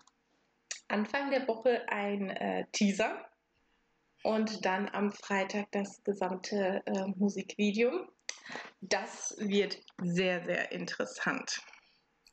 Anfang 0.88 1.32
der 1.32 1.48
Woche 1.48 1.88
ein 1.90 2.30
äh, 2.30 2.66
Teaser 2.72 3.26
und 4.24 4.66
dann 4.66 4.90
am 4.90 5.12
Freitag 5.12 5.72
das 5.72 6.04
gesamte 6.04 6.82
äh, 6.86 7.08
Musikvideo. 7.18 8.08
Das 8.82 9.36
wird 9.40 9.78
sehr, 10.02 10.44
sehr 10.46 10.72
interessant. 10.72 11.62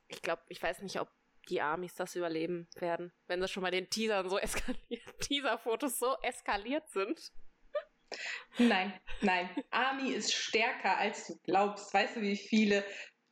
Ich 0.09 0.23
glaube, 0.23 0.43
ich 0.49 0.63
weiß 0.63 0.83
nicht, 0.83 1.01
ob 1.01 1.09
die 1.49 1.61
Amis 1.61 1.95
das 1.95 2.15
überleben 2.15 2.69
werden, 2.77 3.13
wenn 3.27 3.41
sie 3.41 3.49
schon 3.49 3.63
mal 3.63 3.71
den 3.71 3.91
Teasern 3.91 4.29
so 4.29 4.39
eskaliert, 4.39 4.81
Teaser-Fotos 5.21 5.99
so 5.99 6.17
eskaliert 6.23 6.89
sind. 6.91 7.33
Nein, 8.59 8.93
nein. 9.21 9.51
Army 9.71 10.13
ist 10.13 10.33
stärker, 10.33 10.97
als 10.99 11.27
du 11.27 11.39
glaubst. 11.43 11.93
Weißt 11.93 12.17
du, 12.17 12.23
wie 12.23 12.37
viele 12.37 12.85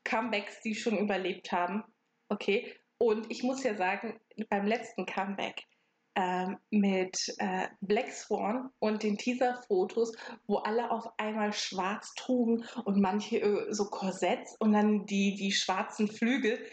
Comebacks 0.05 0.61
die 0.63 0.75
schon 0.75 0.99
überlebt 0.99 1.53
haben? 1.53 1.85
Okay. 2.29 2.75
Und 2.99 3.31
ich 3.31 3.43
muss 3.43 3.63
ja 3.63 3.75
sagen, 3.77 4.21
beim 4.49 4.67
letzten 4.67 5.07
Comeback, 5.07 5.65
ähm, 6.15 6.59
mit 6.71 7.35
äh, 7.39 7.69
Black 7.81 8.13
Swan 8.13 8.71
und 8.79 9.03
den 9.03 9.17
Teaser-Fotos, 9.17 10.15
wo 10.47 10.57
alle 10.59 10.91
auf 10.91 11.09
einmal 11.19 11.53
schwarz 11.53 12.15
trugen 12.15 12.67
und 12.85 13.01
manche 13.01 13.41
äh, 13.41 13.73
so 13.73 13.89
Korsetts 13.89 14.57
und 14.59 14.73
dann 14.73 15.07
die, 15.07 15.35
die 15.35 15.53
schwarzen 15.53 16.09
Flügel. 16.09 16.65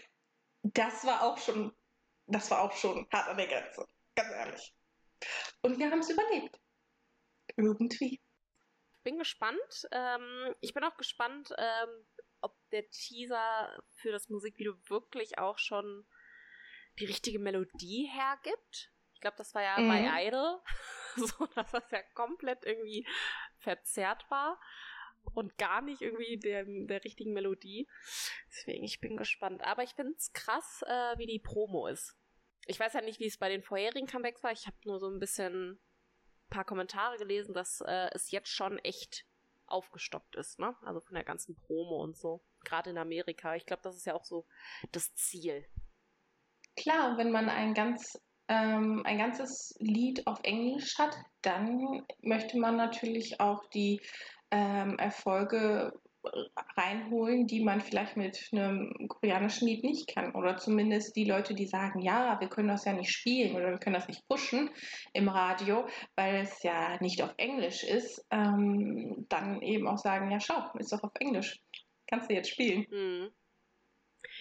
Das 0.64 1.06
war 1.06 1.24
auch 1.24 1.38
schon, 1.38 1.74
das 2.28 2.52
war 2.52 2.62
auch 2.62 2.74
schon 2.74 3.08
hart 3.12 3.30
an 3.30 3.38
der 3.38 3.48
Grenze. 3.48 3.88
Ganz 4.16 4.30
ehrlich. 4.32 4.74
Und 5.62 5.80
wir 5.80 5.90
haben 5.90 6.00
es 6.00 6.10
überlebt. 6.10 6.60
Irgendwie. 7.56 8.22
Bin 9.04 9.18
gespannt. 9.18 9.88
Ähm, 9.92 10.54
ich 10.60 10.74
bin 10.74 10.84
auch 10.84 10.98
gespannt, 10.98 11.54
ähm, 11.58 12.06
ob 12.42 12.56
der 12.72 12.90
Teaser 12.90 13.82
für 13.96 14.12
das 14.12 14.30
Musikvideo 14.30 14.76
wirklich 14.88 15.38
auch 15.40 15.58
schon 15.58 16.06
die 17.00 17.06
richtige 17.06 17.40
Melodie 17.40 18.10
hergibt. 18.12 18.92
Ich 19.20 19.22
glaube, 19.22 19.36
das 19.36 19.54
war 19.54 19.62
ja 19.62 19.78
mhm. 19.78 19.90
bei 19.90 20.28
Idol, 20.28 20.62
so 21.18 21.46
dass 21.48 21.72
das 21.72 21.92
ja 21.92 22.02
komplett 22.14 22.64
irgendwie 22.64 23.06
verzerrt 23.58 24.26
war 24.32 24.58
und 25.34 25.58
gar 25.58 25.82
nicht 25.82 26.02
irgendwie 26.02 26.38
der, 26.38 26.64
der 26.66 27.04
richtigen 27.04 27.34
Melodie. 27.34 27.86
Deswegen, 28.48 28.86
ich 28.86 29.02
bin 29.02 29.18
gespannt. 29.18 29.62
Aber 29.62 29.84
ich 29.84 29.90
finde 29.90 30.14
es 30.18 30.32
krass, 30.32 30.86
äh, 30.88 31.18
wie 31.18 31.26
die 31.26 31.40
Promo 31.40 31.88
ist. 31.88 32.16
Ich 32.66 32.80
weiß 32.80 32.94
ja 32.94 33.02
nicht, 33.02 33.20
wie 33.20 33.28
es 33.28 33.38
bei 33.38 33.50
den 33.50 33.62
vorherigen 33.62 34.08
Comebacks 34.08 34.42
war. 34.42 34.54
Ich 34.54 34.68
habe 34.68 34.78
nur 34.86 35.02
so 35.02 35.10
ein 35.10 35.20
bisschen 35.20 35.74
ein 35.74 35.80
paar 36.50 36.64
Kommentare 36.64 37.18
gelesen, 37.18 37.54
dass 37.54 37.82
äh, 37.82 38.10
es 38.14 38.32
jetzt 38.32 38.48
schon 38.50 38.78
echt 38.80 39.26
aufgestockt 39.66 40.38
ist, 40.38 40.60
ne? 40.60 40.78
Also 40.84 41.02
von 41.02 41.16
der 41.16 41.26
ganzen 41.26 41.58
Promo 41.58 42.02
und 42.02 42.16
so. 42.16 42.42
Gerade 42.64 42.92
in 42.92 42.98
Amerika. 42.98 43.54
Ich 43.56 43.66
glaube, 43.66 43.82
das 43.84 43.98
ist 43.98 44.06
ja 44.06 44.16
auch 44.16 44.24
so 44.24 44.48
das 44.94 45.14
Ziel. 45.16 45.68
Klar, 46.78 47.18
wenn 47.18 47.32
man 47.32 47.50
ein 47.50 47.74
ganz 47.74 48.18
ähm, 48.50 49.02
ein 49.06 49.18
ganzes 49.18 49.76
Lied 49.80 50.28
auf 50.28 50.40
Englisch 50.44 50.98
hat, 50.98 51.16
dann 51.42 52.04
möchte 52.22 52.58
man 52.58 52.76
natürlich 52.76 53.40
auch 53.40 53.64
die 53.70 54.02
ähm, 54.52 54.98
Erfolge 54.98 55.94
reinholen, 56.76 57.48
die 57.48 57.62
man 57.62 57.82
vielleicht 57.82 58.18
mit 58.18 58.50
einem 58.52 59.08
koreanischen 59.08 59.68
Lied 59.68 59.84
nicht 59.84 60.14
kann. 60.14 60.36
Oder 60.36 60.58
zumindest 60.58 61.16
die 61.16 61.24
Leute, 61.24 61.54
die 61.54 61.66
sagen, 61.66 62.02
ja, 62.02 62.40
wir 62.40 62.50
können 62.50 62.68
das 62.68 62.86
ja 62.86 62.94
nicht 62.94 63.12
spielen 63.12 63.56
oder 63.56 63.70
wir 63.72 63.78
können 63.78 63.94
das 63.94 64.08
nicht 64.08 64.28
pushen 64.28 64.70
im 65.14 65.30
Radio, 65.30 65.88
weil 66.16 66.42
es 66.42 66.62
ja 66.64 66.98
nicht 67.02 67.22
auf 67.22 67.34
Englisch 67.38 67.84
ist, 67.84 68.26
ähm, 68.32 69.26
dann 69.30 69.62
eben 69.62 69.88
auch 69.88 69.98
sagen, 69.98 70.30
ja, 70.32 70.40
schau, 70.40 70.62
ist 70.78 70.92
doch 70.92 71.04
auf 71.04 71.14
Englisch. 71.20 71.62
Kannst 72.08 72.30
du 72.30 72.34
jetzt 72.34 72.50
spielen. 72.50 72.86
Mhm. 72.90 73.30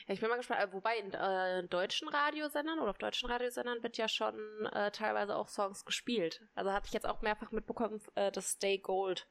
Ja, 0.06 0.14
ich 0.14 0.20
bin 0.20 0.28
mal 0.28 0.36
gespannt. 0.36 0.60
Äh, 0.60 0.72
wobei 0.72 0.98
in 0.98 1.12
äh, 1.12 1.64
deutschen 1.64 2.08
Radiosendern 2.08 2.78
oder 2.78 2.90
auf 2.90 2.98
deutschen 2.98 3.30
Radiosendern 3.30 3.82
wird 3.82 3.96
ja 3.96 4.08
schon 4.08 4.66
äh, 4.72 4.90
teilweise 4.90 5.36
auch 5.36 5.48
Songs 5.48 5.84
gespielt. 5.84 6.42
Also 6.54 6.72
hatte 6.72 6.86
ich 6.86 6.92
jetzt 6.92 7.06
auch 7.06 7.22
mehrfach 7.22 7.50
mitbekommen, 7.50 8.00
äh, 8.14 8.30
dass 8.30 8.52
Stay 8.52 8.78
Gold 8.78 9.26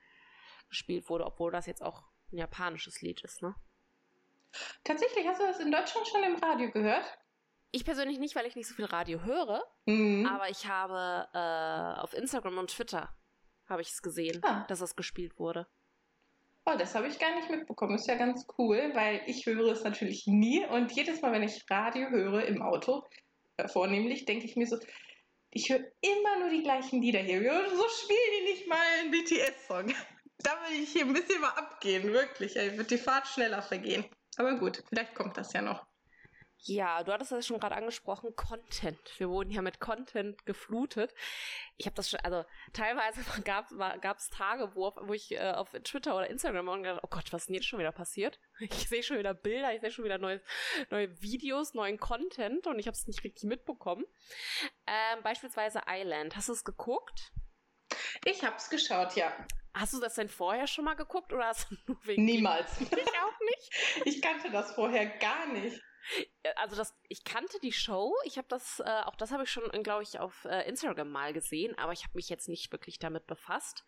gespielt 0.70 1.10
wurde, 1.10 1.26
obwohl 1.26 1.52
das 1.52 1.66
jetzt 1.66 1.82
auch 1.82 2.04
ein 2.32 2.38
japanisches 2.38 3.02
Lied 3.02 3.22
ist, 3.22 3.42
ne? 3.42 3.56
Tatsächlich, 4.84 5.28
hast 5.28 5.42
du 5.42 5.46
das 5.46 5.60
in 5.60 5.72
Deutschland 5.72 6.08
schon 6.08 6.24
im 6.24 6.36
Radio 6.36 6.72
gehört? 6.72 7.06
Ich 7.72 7.86
persönlich 7.86 8.18
nicht, 8.18 8.36
weil 8.36 8.46
ich 8.46 8.56
nicht 8.56 8.68
so 8.68 8.74
viel 8.74 8.86
Radio 8.86 9.24
höre, 9.24 9.64
mhm. 9.86 10.26
aber 10.26 10.50
ich 10.50 10.68
habe 10.68 11.28
äh, 11.34 12.02
auf 12.02 12.14
Instagram 12.14 12.58
und 12.58 12.72
Twitter 12.72 13.14
habe 13.68 13.82
ich 13.82 13.90
es 13.90 14.02
gesehen, 14.02 14.42
ah. 14.44 14.66
dass 14.68 14.82
es 14.82 14.96
gespielt 14.96 15.38
wurde. 15.38 15.68
Oh, 16.70 16.76
das 16.78 16.96
habe 16.96 17.08
ich 17.08 17.18
gar 17.18 17.34
nicht 17.34 17.50
mitbekommen. 17.50 17.96
Ist 17.96 18.08
ja 18.08 18.16
ganz 18.16 18.46
cool, 18.58 18.92
weil 18.94 19.22
ich 19.26 19.46
höre 19.46 19.72
es 19.72 19.86
natürlich 19.86 20.28
nie 20.28 20.66
und 20.66 20.92
jedes 20.92 21.22
Mal, 21.22 21.32
wenn 21.32 21.44
ich 21.44 21.64
Radio 21.70 22.10
höre 22.10 22.44
im 22.44 22.62
Auto, 22.62 23.06
äh, 23.56 23.70
vornehmlich, 23.70 24.26
denke 24.26 24.46
ich 24.46 24.58
mir 24.58 24.68
so, 24.68 24.78
ich 25.50 25.70
höre 25.70 25.80
immer 26.02 26.40
nur 26.40 26.50
die 26.50 26.64
gleichen 26.64 27.02
Lieder 27.02 27.20
hier. 27.20 27.42
So 27.42 27.88
spielen 27.88 28.20
die 28.38 28.52
nicht 28.52 28.68
mal 28.68 28.82
einen 29.00 29.12
BTS-Song. 29.12 29.94
Da 30.40 30.52
würde 30.62 30.76
ich 30.76 30.92
hier 30.92 31.04
ein 31.04 31.14
bisschen 31.14 31.42
mal 31.42 31.50
abgehen, 31.50 32.14
wirklich. 32.14 32.56
Ey, 32.58 32.78
wird 32.78 32.92
die 32.92 33.00
Fahrt 33.00 33.28
schneller 33.28 33.64
vergehen. 33.64 34.06
Aber 34.38 34.56
gut, 34.60 34.84
vielleicht 34.88 35.16
kommt 35.16 35.36
das 35.36 35.52
ja 35.54 35.64
noch. 35.64 35.84
Ja, 36.64 37.04
du 37.04 37.12
hattest 37.12 37.32
das 37.32 37.46
schon 37.46 37.60
gerade 37.60 37.76
angesprochen, 37.76 38.36
Content. 38.36 39.00
Wir 39.18 39.30
wurden 39.30 39.52
ja 39.52 39.62
mit 39.62 39.80
Content 39.80 40.46
geflutet. 40.46 41.14
Ich 41.78 41.86
habe 41.86 41.96
das 41.96 42.10
schon, 42.10 42.20
also 42.22 42.46
teilweise 42.74 43.22
gab 43.44 44.18
es 44.18 44.30
Tage, 44.30 44.76
wo, 44.76 44.92
wo 45.02 45.14
ich 45.14 45.32
äh, 45.32 45.52
auf 45.52 45.70
Twitter 45.84 46.16
oder 46.16 46.30
Instagram 46.30 46.68
und 46.68 46.84
gedacht, 46.84 47.02
oh 47.04 47.08
Gott, 47.10 47.32
was 47.32 47.44
ist 47.44 47.48
denn 47.48 47.56
jetzt 47.56 47.68
schon 47.68 47.80
wieder 47.80 47.92
passiert? 47.92 48.40
Ich 48.60 48.90
sehe 48.90 49.04
schon 49.04 49.20
wieder 49.20 49.34
Bilder, 49.34 49.74
ich 49.74 49.82
sehe 49.82 49.92
schon 49.92 50.06
wieder 50.06 50.18
neue, 50.18 50.42
neue 50.90 51.22
Videos, 51.22 51.74
neuen 51.74 52.00
Content 52.00 52.66
und 52.68 52.80
ich 52.80 52.88
habe 52.88 52.96
es 52.96 53.06
nicht 53.06 53.24
richtig 53.24 53.44
mitbekommen. 53.44 54.06
Ähm, 54.88 55.22
beispielsweise 55.24 55.82
Island. 55.88 56.36
Hast 56.36 56.50
du 56.50 56.54
es 56.54 56.64
geguckt? 56.64 57.32
Ich 58.26 58.44
habe 58.44 58.56
es 58.56 58.70
geschaut, 58.70 59.16
ja. 59.16 59.32
Hast 59.74 59.94
du 59.94 60.00
das 60.00 60.16
denn 60.16 60.28
vorher 60.28 60.66
schon 60.66 60.86
mal 60.86 60.96
geguckt 60.96 61.32
oder 61.32 61.46
hast 61.46 61.70
du 61.70 61.76
nur 61.86 62.00
wegen 62.06 62.26
Niemals. 62.26 62.80
Ich 62.82 62.92
auch 62.92 63.40
nicht. 63.42 64.06
Ich 64.06 64.22
kannte 64.22 64.50
das 64.50 64.74
vorher 64.74 65.06
gar 65.06 65.46
nicht. 65.48 65.80
Äh, 66.44 66.54
also 66.56 66.76
das, 66.76 66.96
ich 67.08 67.24
kannte 67.24 67.60
die 67.62 67.72
Show. 67.72 68.14
Ich 68.26 68.38
habe 68.38 68.48
das, 68.48 68.80
äh, 68.80 69.02
auch 69.06 69.16
das 69.16 69.32
habe 69.32 69.44
ich 69.44 69.52
schon, 69.52 69.70
glaube 69.84 70.04
ich, 70.04 70.20
auf 70.20 70.46
äh, 70.46 70.68
Instagram 70.68 71.10
mal 71.10 71.34
gesehen, 71.34 71.78
aber 71.78 71.94
ich 71.94 72.04
habe 72.04 72.16
mich 72.16 72.30
jetzt 72.30 72.48
nicht 72.48 72.72
wirklich 72.72 73.00
damit 73.00 73.28
befasst 73.28 73.84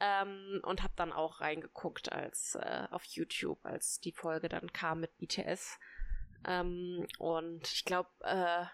ähm, 0.00 0.60
und 0.64 0.82
habe 0.82 0.94
dann 0.96 1.12
auch 1.12 1.40
reingeguckt 1.40 2.12
als 2.12 2.54
äh, 2.54 2.86
auf 2.90 3.04
YouTube, 3.04 3.64
als 3.64 4.00
die 4.00 4.12
Folge 4.12 4.48
dann 4.48 4.72
kam 4.72 5.00
mit 5.00 5.16
BTS. 5.18 5.78
Ähm, 6.44 7.06
und 7.18 7.70
ich 7.72 7.84
glaube, 7.84 8.10
äh, 8.20 8.64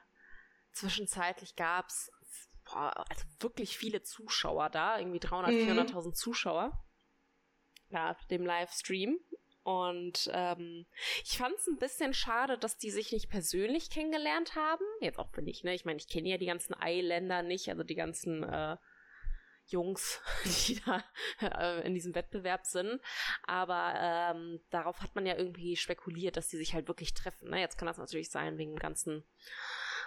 zwischenzeitlich 0.72 1.56
gab's 1.56 2.10
boah, 2.64 3.04
also 3.08 3.24
wirklich 3.40 3.76
viele 3.76 4.02
Zuschauer 4.02 4.70
da, 4.70 4.98
irgendwie 4.98 5.20
300, 5.20 5.52
mhm. 5.52 5.78
400.000 5.78 6.14
Zuschauer 6.14 6.84
nach 7.90 8.22
dem 8.24 8.44
Livestream. 8.44 9.18
Und 9.68 10.30
ähm, 10.32 10.86
ich 11.24 11.36
fand 11.36 11.54
es 11.56 11.66
ein 11.66 11.76
bisschen 11.76 12.14
schade, 12.14 12.56
dass 12.56 12.78
die 12.78 12.90
sich 12.90 13.12
nicht 13.12 13.28
persönlich 13.28 13.90
kennengelernt 13.90 14.56
haben. 14.56 14.84
Jetzt 15.02 15.18
auch 15.18 15.28
finde 15.28 15.50
ich, 15.50 15.62
ne? 15.62 15.74
Ich 15.74 15.84
meine, 15.84 15.98
ich 15.98 16.08
kenne 16.08 16.30
ja 16.30 16.38
die 16.38 16.46
ganzen 16.46 16.72
Eiländer 16.72 17.42
nicht, 17.42 17.68
also 17.68 17.82
die 17.82 17.94
ganzen 17.94 18.44
äh, 18.44 18.78
Jungs, 19.66 20.22
die 20.66 20.80
da 20.80 21.04
äh, 21.42 21.86
in 21.86 21.92
diesem 21.92 22.14
Wettbewerb 22.14 22.64
sind. 22.64 22.98
Aber 23.42 23.92
ähm, 23.94 24.58
darauf 24.70 25.02
hat 25.02 25.14
man 25.14 25.26
ja 25.26 25.36
irgendwie 25.36 25.76
spekuliert, 25.76 26.38
dass 26.38 26.48
die 26.48 26.56
sich 26.56 26.72
halt 26.72 26.88
wirklich 26.88 27.12
treffen. 27.12 27.50
Ne? 27.50 27.60
Jetzt 27.60 27.76
kann 27.76 27.88
das 27.88 27.98
natürlich 27.98 28.30
sein 28.30 28.56
wegen 28.56 28.70
dem 28.70 28.78
ganzen 28.78 29.22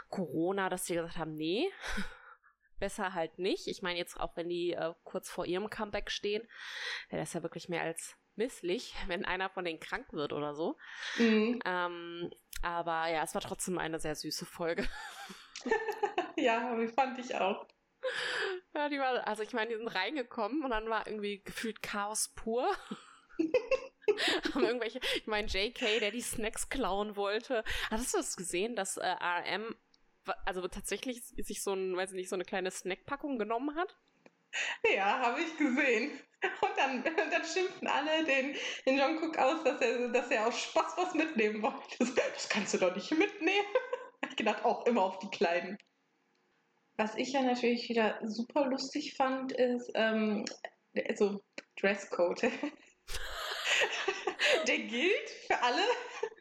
Corona, 0.09 0.69
dass 0.69 0.85
die 0.85 0.95
gesagt 0.95 1.17
haben, 1.17 1.35
nee, 1.35 1.71
besser 2.79 3.13
halt 3.13 3.37
nicht. 3.37 3.67
Ich 3.67 3.83
meine 3.83 3.99
jetzt 3.99 4.19
auch, 4.19 4.35
wenn 4.35 4.49
die 4.49 4.71
äh, 4.71 4.95
kurz 5.03 5.29
vor 5.29 5.45
ihrem 5.45 5.69
Comeback 5.69 6.09
stehen, 6.09 6.41
wäre 7.09 7.21
das 7.21 7.33
ja 7.33 7.43
wirklich 7.43 7.69
mehr 7.69 7.83
als 7.83 8.17
misslich, 8.35 8.93
wenn 9.07 9.25
einer 9.25 9.49
von 9.49 9.65
denen 9.65 9.79
krank 9.79 10.11
wird 10.13 10.33
oder 10.33 10.53
so. 10.53 10.77
Mhm. 11.17 11.59
Ähm, 11.65 12.31
aber 12.61 13.07
ja, 13.07 13.23
es 13.23 13.33
war 13.33 13.41
trotzdem 13.41 13.77
eine 13.77 13.99
sehr 13.99 14.15
süße 14.15 14.45
Folge. 14.45 14.87
ja, 16.37 16.77
wie 16.77 16.87
fand 16.87 17.17
ich 17.19 17.35
auch. 17.35 17.67
Ja, 18.73 18.89
die 18.89 18.99
war, 18.99 19.27
also 19.27 19.43
ich 19.43 19.53
meine, 19.53 19.71
die 19.71 19.77
sind 19.77 19.87
reingekommen 19.87 20.63
und 20.63 20.71
dann 20.71 20.89
war 20.89 21.07
irgendwie 21.07 21.41
gefühlt 21.43 21.81
Chaos 21.81 22.29
pur. 22.29 22.67
haben 24.53 24.63
irgendwelche, 24.63 24.99
ich 25.15 25.27
meine, 25.27 25.47
JK, 25.47 25.99
der 25.99 26.11
die 26.11 26.21
Snacks 26.21 26.69
klauen 26.69 27.15
wollte. 27.15 27.63
Hast 27.89 28.13
du 28.13 28.17
das 28.17 28.35
gesehen, 28.35 28.75
dass 28.75 28.97
äh, 28.97 29.07
RM 29.07 29.75
also 30.45 30.67
tatsächlich 30.67 31.23
sich 31.23 31.63
so 31.63 31.73
ein, 31.73 31.95
weiß 31.95 32.11
ich 32.11 32.15
nicht, 32.15 32.29
so 32.29 32.35
eine 32.35 32.45
kleine 32.45 32.71
Snackpackung 32.71 33.39
genommen 33.39 33.75
hat? 33.75 33.97
Ja, 34.93 35.19
habe 35.19 35.41
ich 35.41 35.57
gesehen. 35.57 36.19
Und 36.43 36.77
dann, 36.77 37.03
dann 37.03 37.45
schimpfen 37.45 37.87
alle 37.87 38.25
den, 38.25 38.55
den 38.85 38.97
Jungkook 38.97 39.37
aus, 39.37 39.63
dass 39.63 39.79
er, 39.81 40.09
dass 40.09 40.31
er 40.31 40.47
aus 40.47 40.59
Spaß 40.59 40.97
was 40.97 41.13
mitnehmen 41.13 41.61
wollte. 41.61 41.97
Das 41.99 42.49
kannst 42.49 42.73
du 42.73 42.79
doch 42.79 42.95
nicht 42.95 43.11
mitnehmen. 43.11 43.67
Ich 44.29 44.35
gedacht, 44.37 44.63
auch 44.63 44.85
immer 44.85 45.03
auf 45.03 45.19
die 45.19 45.29
Kleinen. 45.29 45.77
Was 46.95 47.15
ich 47.15 47.33
ja 47.33 47.41
natürlich 47.41 47.89
wieder 47.89 48.17
super 48.23 48.65
lustig 48.65 49.15
fand, 49.17 49.51
ist, 49.51 49.91
ähm, 49.93 50.45
also 51.09 51.43
Dresscode. 51.79 52.43
der 54.67 54.77
gilt 54.77 55.29
für 55.47 55.61
alle, 55.61 55.83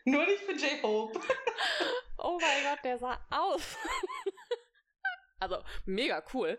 nur 0.04 0.24
nicht 0.26 0.42
für 0.42 0.52
J-Hope. 0.52 1.20
Oh 2.18 2.38
mein 2.40 2.64
Gott, 2.64 2.84
der 2.84 2.98
sah 2.98 3.18
aus. 3.30 3.76
also 5.40 5.64
mega 5.86 6.22
cool. 6.34 6.58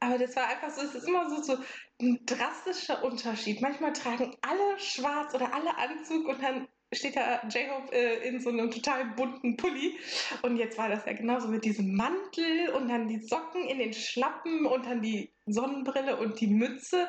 Aber 0.00 0.18
das 0.18 0.36
war 0.36 0.46
einfach 0.46 0.70
so, 0.70 0.82
es 0.82 0.94
ist 0.94 1.08
immer 1.08 1.28
so, 1.28 1.42
so 1.42 1.58
ein 2.00 2.20
drastischer 2.24 3.02
Unterschied. 3.02 3.60
Manchmal 3.60 3.92
tragen 3.92 4.36
alle 4.42 4.78
schwarz 4.78 5.34
oder 5.34 5.52
alle 5.52 5.76
Anzug 5.76 6.28
und 6.28 6.42
dann 6.42 6.68
steht 6.92 7.16
da 7.16 7.42
J-Hope 7.48 7.92
äh, 7.92 8.28
in 8.28 8.40
so 8.40 8.50
einem 8.50 8.70
total 8.70 9.06
bunten 9.16 9.56
Pulli. 9.56 9.98
Und 10.42 10.56
jetzt 10.56 10.78
war 10.78 10.88
das 10.88 11.04
ja 11.04 11.12
genauso 11.12 11.48
mit 11.48 11.64
diesem 11.64 11.94
Mantel 11.94 12.70
und 12.70 12.88
dann 12.88 13.08
die 13.08 13.20
Socken 13.20 13.66
in 13.68 13.78
den 13.78 13.92
Schlappen 13.92 14.66
und 14.66 14.86
dann 14.86 15.02
die 15.02 15.32
Sonnenbrille 15.46 16.16
und 16.16 16.40
die 16.40 16.46
Mütze. 16.46 17.08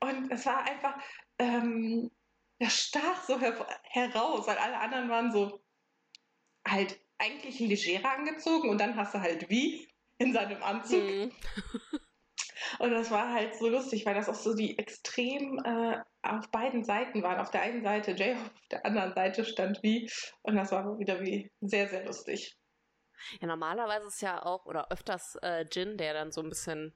Und 0.00 0.30
es 0.30 0.46
war 0.46 0.64
einfach, 0.64 0.94
ähm, 1.38 2.10
das 2.58 2.78
stach 2.78 3.24
so 3.24 3.40
her 3.40 3.66
heraus, 3.82 4.46
weil 4.46 4.58
alle 4.58 4.78
anderen 4.78 5.08
waren 5.08 5.32
so 5.32 5.60
halt 6.66 7.00
eigentlich 7.18 7.58
legerer 7.58 8.12
angezogen 8.12 8.68
und 8.68 8.78
dann 8.80 8.96
hast 8.96 9.14
du 9.14 9.20
halt 9.20 9.50
wie 9.50 9.88
in 10.18 10.32
seinem 10.32 10.62
Anzug. 10.62 11.02
Mhm. 11.02 11.32
Und 12.78 12.90
das 12.90 13.10
war 13.10 13.32
halt 13.32 13.54
so 13.54 13.68
lustig, 13.68 14.06
weil 14.06 14.14
das 14.14 14.28
auch 14.28 14.34
so 14.34 14.54
die 14.54 14.78
extrem 14.78 15.58
äh, 15.64 15.98
auf 16.22 16.50
beiden 16.50 16.84
Seiten 16.84 17.22
waren. 17.22 17.40
Auf 17.40 17.50
der 17.50 17.62
einen 17.62 17.82
Seite 17.82 18.12
Jay, 18.12 18.34
auf 18.34 18.50
der 18.70 18.84
anderen 18.84 19.14
Seite 19.14 19.44
stand 19.44 19.82
wie. 19.82 20.10
Und 20.42 20.56
das 20.56 20.72
war 20.72 20.98
wieder 20.98 21.20
wie 21.20 21.50
sehr, 21.60 21.88
sehr 21.88 22.04
lustig. 22.04 22.56
Ja, 23.40 23.46
normalerweise 23.46 24.06
ist 24.08 24.22
ja 24.22 24.42
auch, 24.44 24.66
oder 24.66 24.90
öfters 24.90 25.36
äh, 25.42 25.64
Jin, 25.70 25.96
der 25.96 26.14
dann 26.14 26.32
so 26.32 26.40
ein 26.42 26.48
bisschen 26.48 26.94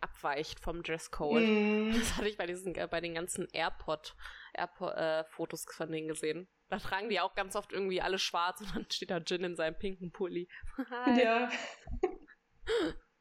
abweicht 0.00 0.60
vom 0.60 0.82
Dresscode. 0.82 1.42
Mm. 1.42 1.92
Das 1.92 2.16
hatte 2.16 2.28
ich 2.28 2.36
bei 2.36 2.46
diesen, 2.46 2.74
äh, 2.74 2.88
bei 2.90 3.00
den 3.00 3.14
ganzen 3.14 3.48
AirPod, 3.52 4.14
AirPod 4.52 4.94
äh, 4.94 5.24
Fotos 5.24 5.64
von 5.70 5.90
denen 5.90 6.08
gesehen. 6.08 6.48
Da 6.68 6.78
tragen 6.78 7.08
die 7.08 7.20
auch 7.20 7.34
ganz 7.34 7.56
oft 7.56 7.72
irgendwie 7.72 8.00
alle 8.00 8.18
schwarz 8.18 8.60
und 8.60 8.74
dann 8.74 8.86
steht 8.90 9.10
da 9.10 9.18
Jin 9.18 9.44
in 9.44 9.56
seinem 9.56 9.78
pinken 9.78 10.12
Pulli. 10.12 10.48
ja. 11.16 11.48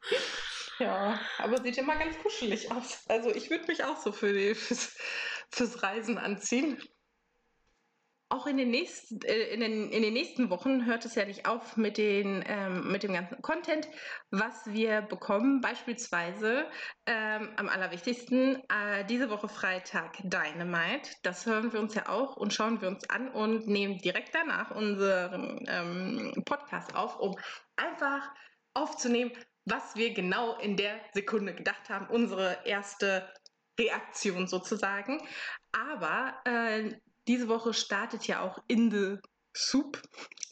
ja, 0.79 1.19
aber 1.38 1.62
sieht 1.62 1.77
immer 1.77 1.95
ganz 1.95 2.17
kuschelig 2.19 2.71
aus. 2.71 3.03
Also 3.07 3.29
ich 3.29 3.49
würde 3.49 3.65
mich 3.67 3.83
auch 3.83 3.97
so 3.97 4.12
für 4.12 4.33
die, 4.33 4.55
fürs, 4.55 4.95
fürs 5.49 5.83
Reisen 5.83 6.17
anziehen 6.17 6.81
auch 8.33 8.47
in 8.47 8.57
den, 8.57 8.71
nächsten, 8.71 9.21
äh, 9.21 9.53
in, 9.53 9.59
den, 9.59 9.91
in 9.91 10.01
den 10.01 10.13
nächsten 10.13 10.49
Wochen 10.49 10.86
hört 10.86 11.05
es 11.05 11.13
ja 11.13 11.23
nicht 11.23 11.45
auf 11.45 11.77
mit, 11.77 11.97
den, 11.97 12.43
ähm, 12.47 12.91
mit 12.91 13.03
dem 13.03 13.13
ganzen 13.13 13.41
Content, 13.43 13.88
was 14.31 14.65
wir 14.65 15.01
bekommen. 15.01 15.62
Beispielsweise 15.62 16.65
ähm, 17.05 17.51
am 17.57 17.69
allerwichtigsten 17.69 18.55
äh, 18.69 19.05
diese 19.07 19.29
Woche 19.29 19.49
Freitag 19.49 20.17
Dynamite. 20.23 21.12
Das 21.21 21.45
hören 21.45 21.71
wir 21.73 21.79
uns 21.79 21.93
ja 21.93 22.09
auch 22.09 22.36
und 22.36 22.53
schauen 22.53 22.81
wir 22.81 22.88
uns 22.88 23.07
an 23.09 23.29
und 23.29 23.67
nehmen 23.67 23.99
direkt 23.99 24.33
danach 24.33 24.71
unseren 24.71 25.63
ähm, 25.67 26.43
Podcast 26.43 26.95
auf, 26.95 27.19
um 27.19 27.38
einfach 27.75 28.31
aufzunehmen, 28.73 29.31
was 29.65 29.95
wir 29.95 30.13
genau 30.13 30.58
in 30.60 30.78
der 30.78 30.99
Sekunde 31.13 31.54
gedacht 31.54 31.89
haben. 31.89 32.08
Unsere 32.08 32.58
erste 32.65 33.30
Reaktion 33.80 34.47
sozusagen. 34.47 35.21
Aber 35.71 36.36
äh, 36.45 36.91
diese 37.28 37.47
Woche 37.47 37.73
startet 37.73 38.28
ja 38.28 38.41
auch 38.41 38.60
In 38.67 38.91
the 38.91 39.17
Soup. 39.56 40.02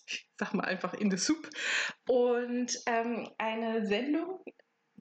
Ich 0.08 0.28
sag 0.38 0.54
mal 0.54 0.66
einfach 0.66 0.94
In 0.94 1.12
the 1.12 1.18
Soup. 1.18 1.50
Und 2.08 2.78
ähm, 2.86 3.30
eine 3.38 3.86
Sendung, 3.86 4.44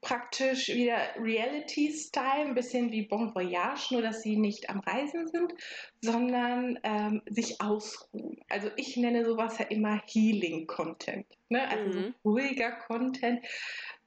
praktisch 0.01 0.69
wieder 0.69 0.97
Reality-Style, 1.19 2.47
ein 2.47 2.55
bisschen 2.55 2.91
wie 2.91 3.07
Bon 3.07 3.35
Voyage, 3.35 3.93
nur 3.93 4.03
dass 4.03 4.23
sie 4.23 4.37
nicht 4.37 4.71
am 4.71 4.81
Reisen 4.81 5.29
sind, 5.29 5.53
sondern 6.01 6.79
ähm, 6.83 7.23
sich 7.27 7.61
ausruhen. 7.61 8.39
Also 8.49 8.71
ich 8.77 8.97
nenne 8.97 9.25
sowas 9.25 9.59
ja 9.59 9.67
immer 9.67 10.01
Healing-Content. 10.07 11.27
Ne? 11.49 11.69
Also 11.69 11.99
mhm. 11.99 12.15
so 12.23 12.31
ruhiger 12.31 12.73
Content, 12.73 13.45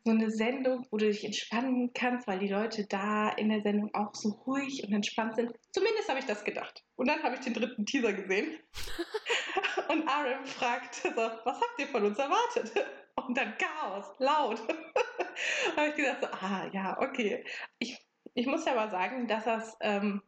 so 0.06 0.12
eine 0.12 0.32
Sendung, 0.32 0.86
wo 0.92 0.98
du 0.98 1.08
dich 1.08 1.24
entspannen 1.24 1.92
kannst, 1.94 2.28
weil 2.28 2.40
die 2.40 2.50
Leute 2.50 2.86
da 2.86 3.30
in 3.30 3.50
der 3.50 3.62
Sendung 3.62 3.94
auch 3.94 4.14
so 4.14 4.30
ruhig 4.46 4.84
und 4.86 4.94
entspannt 4.94 5.36
sind. 5.36 5.54
Zumindest 5.72 6.10
habe 6.10 6.20
ich 6.20 6.26
das 6.26 6.44
gedacht. 6.44 6.84
Und 6.96 7.08
dann 7.08 7.24
habe 7.24 7.36
ich 7.36 7.42
den 7.42 7.54
dritten 7.54 7.86
Teaser 7.86 8.12
gesehen. 8.12 8.60
und 9.90 10.08
Aaron 10.08 10.46
fragt 10.46 10.96
so, 10.96 11.10
was 11.16 11.62
habt 11.62 11.80
ihr 11.80 11.88
von 11.88 12.06
uns 12.06 12.20
erwartet? 12.20 12.74
Und 13.16 13.38
dann 13.38 13.58
Chaos, 13.58 14.06
laut. 14.20 14.60
habe 15.78 15.90
ich 15.90 15.96
gedacht, 15.96 16.18
so, 16.22 16.28
ah 16.28 16.70
ja, 16.74 17.00
okay. 17.00 17.46
Ich, 17.80 18.06
ich 18.34 18.46
muss 18.46 18.66
ja 18.66 18.74
aber 18.74 18.92
sagen, 18.92 19.28
dass 19.28 19.46
das 19.46 19.78
ähm, 19.80 20.22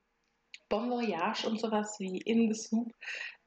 Bon 0.70 0.90
Voyage 0.90 1.48
und 1.48 1.60
sowas 1.60 1.98
wie 2.00 2.22
In 2.22 2.54
the 2.54 2.60
Soup 2.60 2.94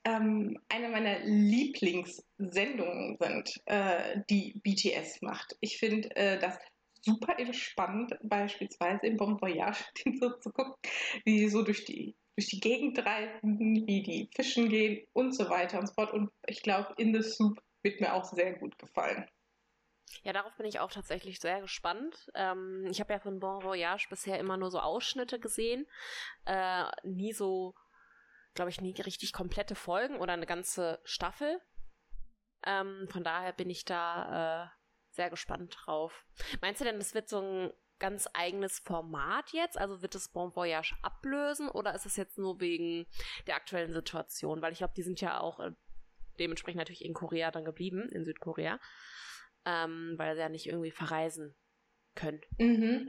ähm, 0.09 0.59
eine 0.69 0.89
meiner 0.89 1.19
Lieblingssendungen 1.21 3.17
sind, 3.21 3.61
äh, 3.67 4.21
die 4.31 4.61
BTS 4.63 5.23
macht. 5.23 5.57
Ich 5.61 5.79
finde 5.79 6.15
äh, 6.17 6.39
das 6.39 6.59
super 7.03 7.39
entspannend, 7.39 8.17
beispielsweise 8.23 9.07
im 9.07 9.17
Bon 9.17 9.41
Voyage 9.41 9.85
den 10.05 10.19
so 10.19 10.31
zu 10.39 10.51
gucken, 10.51 10.75
wie 11.25 11.39
sie 11.39 11.49
so 11.49 11.63
durch 11.63 11.85
die, 11.85 12.17
durch 12.37 12.49
die 12.49 12.61
Gegend 12.61 12.99
reisen, 13.05 13.59
wie 13.87 14.03
die 14.03 14.31
fischen 14.35 14.69
gehen 14.69 15.07
und 15.13 15.33
so 15.35 15.49
weiter 15.51 15.79
und 15.79 15.87
so 15.87 15.95
fort. 15.95 16.13
Und 16.13 16.31
ich 16.47 16.63
glaube, 16.63 16.95
In 16.97 17.15
the 17.15 17.23
Soup 17.23 17.59
wird 17.83 18.01
mir 18.01 18.15
auch 18.15 18.25
sehr 18.25 18.55
gut 18.55 18.79
gefallen. 18.79 19.27
Ja, 20.23 20.33
darauf 20.33 20.57
bin 20.57 20.67
ich 20.67 20.81
auch 20.81 20.91
tatsächlich 20.91 21.39
sehr 21.39 21.61
gespannt. 21.61 22.31
Ähm, 22.35 22.87
ich 22.91 22.99
habe 23.01 23.13
ja 23.13 23.19
von 23.19 23.41
Bon 23.41 23.63
Voyage 23.63 24.09
bisher 24.09 24.39
immer 24.39 24.57
nur 24.57 24.71
so 24.71 24.81
Ausschnitte 24.81 25.39
gesehen, 25.39 25.87
äh, 26.47 26.85
nie 27.05 27.33
so 27.33 27.75
glaube 28.59 28.71
ich, 28.71 28.81
nie 28.81 28.91
richtig 29.01 29.33
komplette 29.33 29.77
Folgen 29.77 30.17
oder 30.17 30.33
eine 30.33 30.45
ganze 30.45 30.99
Staffel. 31.05 31.61
Ähm, 32.67 33.07
von 33.09 33.23
daher 33.23 33.53
bin 33.53 33.71
ich 33.71 33.85
da 33.85 34.65
äh, 34.65 34.69
sehr 35.11 35.31
gespannt 35.31 35.77
drauf. 35.81 36.25
Meinst 36.61 36.81
du 36.81 36.85
denn, 36.85 36.99
das 36.99 37.15
wird 37.15 37.29
so 37.29 37.41
ein 37.41 37.73
ganz 38.01 38.29
eigenes 38.35 38.81
Format 38.81 39.53
jetzt? 39.53 39.79
Also 39.79 40.03
wird 40.03 40.17
es 40.17 40.33
Bon 40.33 40.57
Voyage 40.57 40.97
ablösen 41.03 41.69
oder 41.69 41.95
ist 41.95 42.05
es 42.05 42.17
jetzt 42.17 42.37
nur 42.37 42.61
wegen 42.61 43.07
der 43.47 43.55
aktuellen 43.55 43.93
Situation? 43.93 44.61
Weil 44.61 44.73
ich 44.73 44.79
glaube, 44.79 44.95
die 44.97 45.05
sind 45.05 45.21
ja 45.21 45.39
auch 45.39 45.61
äh, 45.61 45.71
dementsprechend 46.41 46.79
natürlich 46.79 47.05
in 47.05 47.15
Korea 47.15 47.53
dann 47.53 47.65
geblieben, 47.65 48.09
in 48.09 48.25
Südkorea, 48.25 48.81
ähm, 49.67 50.15
weil 50.17 50.35
sie 50.35 50.41
ja 50.41 50.49
nicht 50.49 50.67
irgendwie 50.67 50.91
verreisen 50.91 51.55
können. 52.17 52.41
Mhm. 52.59 53.09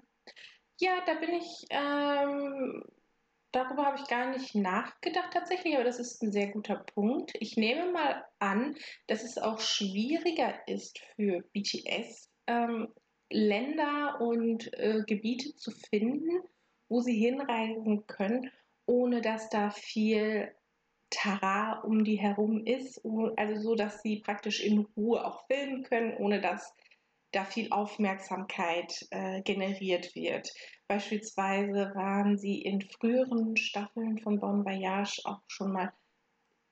Ja, 0.77 1.03
da 1.07 1.15
bin 1.15 1.33
ich 1.33 1.65
ähm, 1.71 2.83
Darüber 3.51 3.85
habe 3.85 3.97
ich 3.97 4.07
gar 4.07 4.29
nicht 4.29 4.53
nachgedacht 4.53 5.33
tatsächlich, 5.33 5.73
aber 5.75 5.83
das 5.83 5.99
ist 5.99 6.21
ein 6.21 6.31
sehr 6.31 6.49
guter 6.49 6.75
Punkt. 6.75 7.33
Ich 7.39 7.57
nehme 7.57 7.91
mal 7.91 8.23
an, 8.38 8.75
dass 9.07 9.23
es 9.23 9.39
auch 9.39 9.59
schwieriger 9.59 10.67
ist 10.67 10.99
für 11.15 11.41
BTS, 11.53 12.29
ähm, 12.45 12.93
Länder 13.31 14.21
und 14.21 14.71
äh, 14.73 15.03
Gebiete 15.05 15.55
zu 15.55 15.71
finden, 15.71 16.41
wo 16.89 17.01
sie 17.01 17.17
hinreisen 17.17 18.05
können, 18.05 18.51
ohne 18.85 19.21
dass 19.21 19.49
da 19.49 19.71
viel 19.71 20.51
Tara 21.09 21.79
um 21.81 22.03
die 22.03 22.19
herum 22.19 22.65
ist. 22.65 23.01
Also 23.35 23.62
so, 23.62 23.75
dass 23.75 24.01
sie 24.01 24.19
praktisch 24.19 24.63
in 24.63 24.79
Ruhe 24.95 25.25
auch 25.25 25.45
filmen 25.47 25.83
können, 25.83 26.15
ohne 26.17 26.39
dass 26.39 26.75
da 27.31 27.45
viel 27.45 27.71
Aufmerksamkeit 27.71 29.07
äh, 29.11 29.41
generiert 29.41 30.13
wird. 30.15 30.49
Beispielsweise 30.87 31.91
waren 31.95 32.37
sie 32.37 32.61
in 32.61 32.81
früheren 32.81 33.55
Staffeln 33.57 34.17
von 34.19 34.39
Bon 34.39 34.65
Voyage 34.65 35.21
auch 35.25 35.41
schon 35.47 35.71
mal 35.71 35.93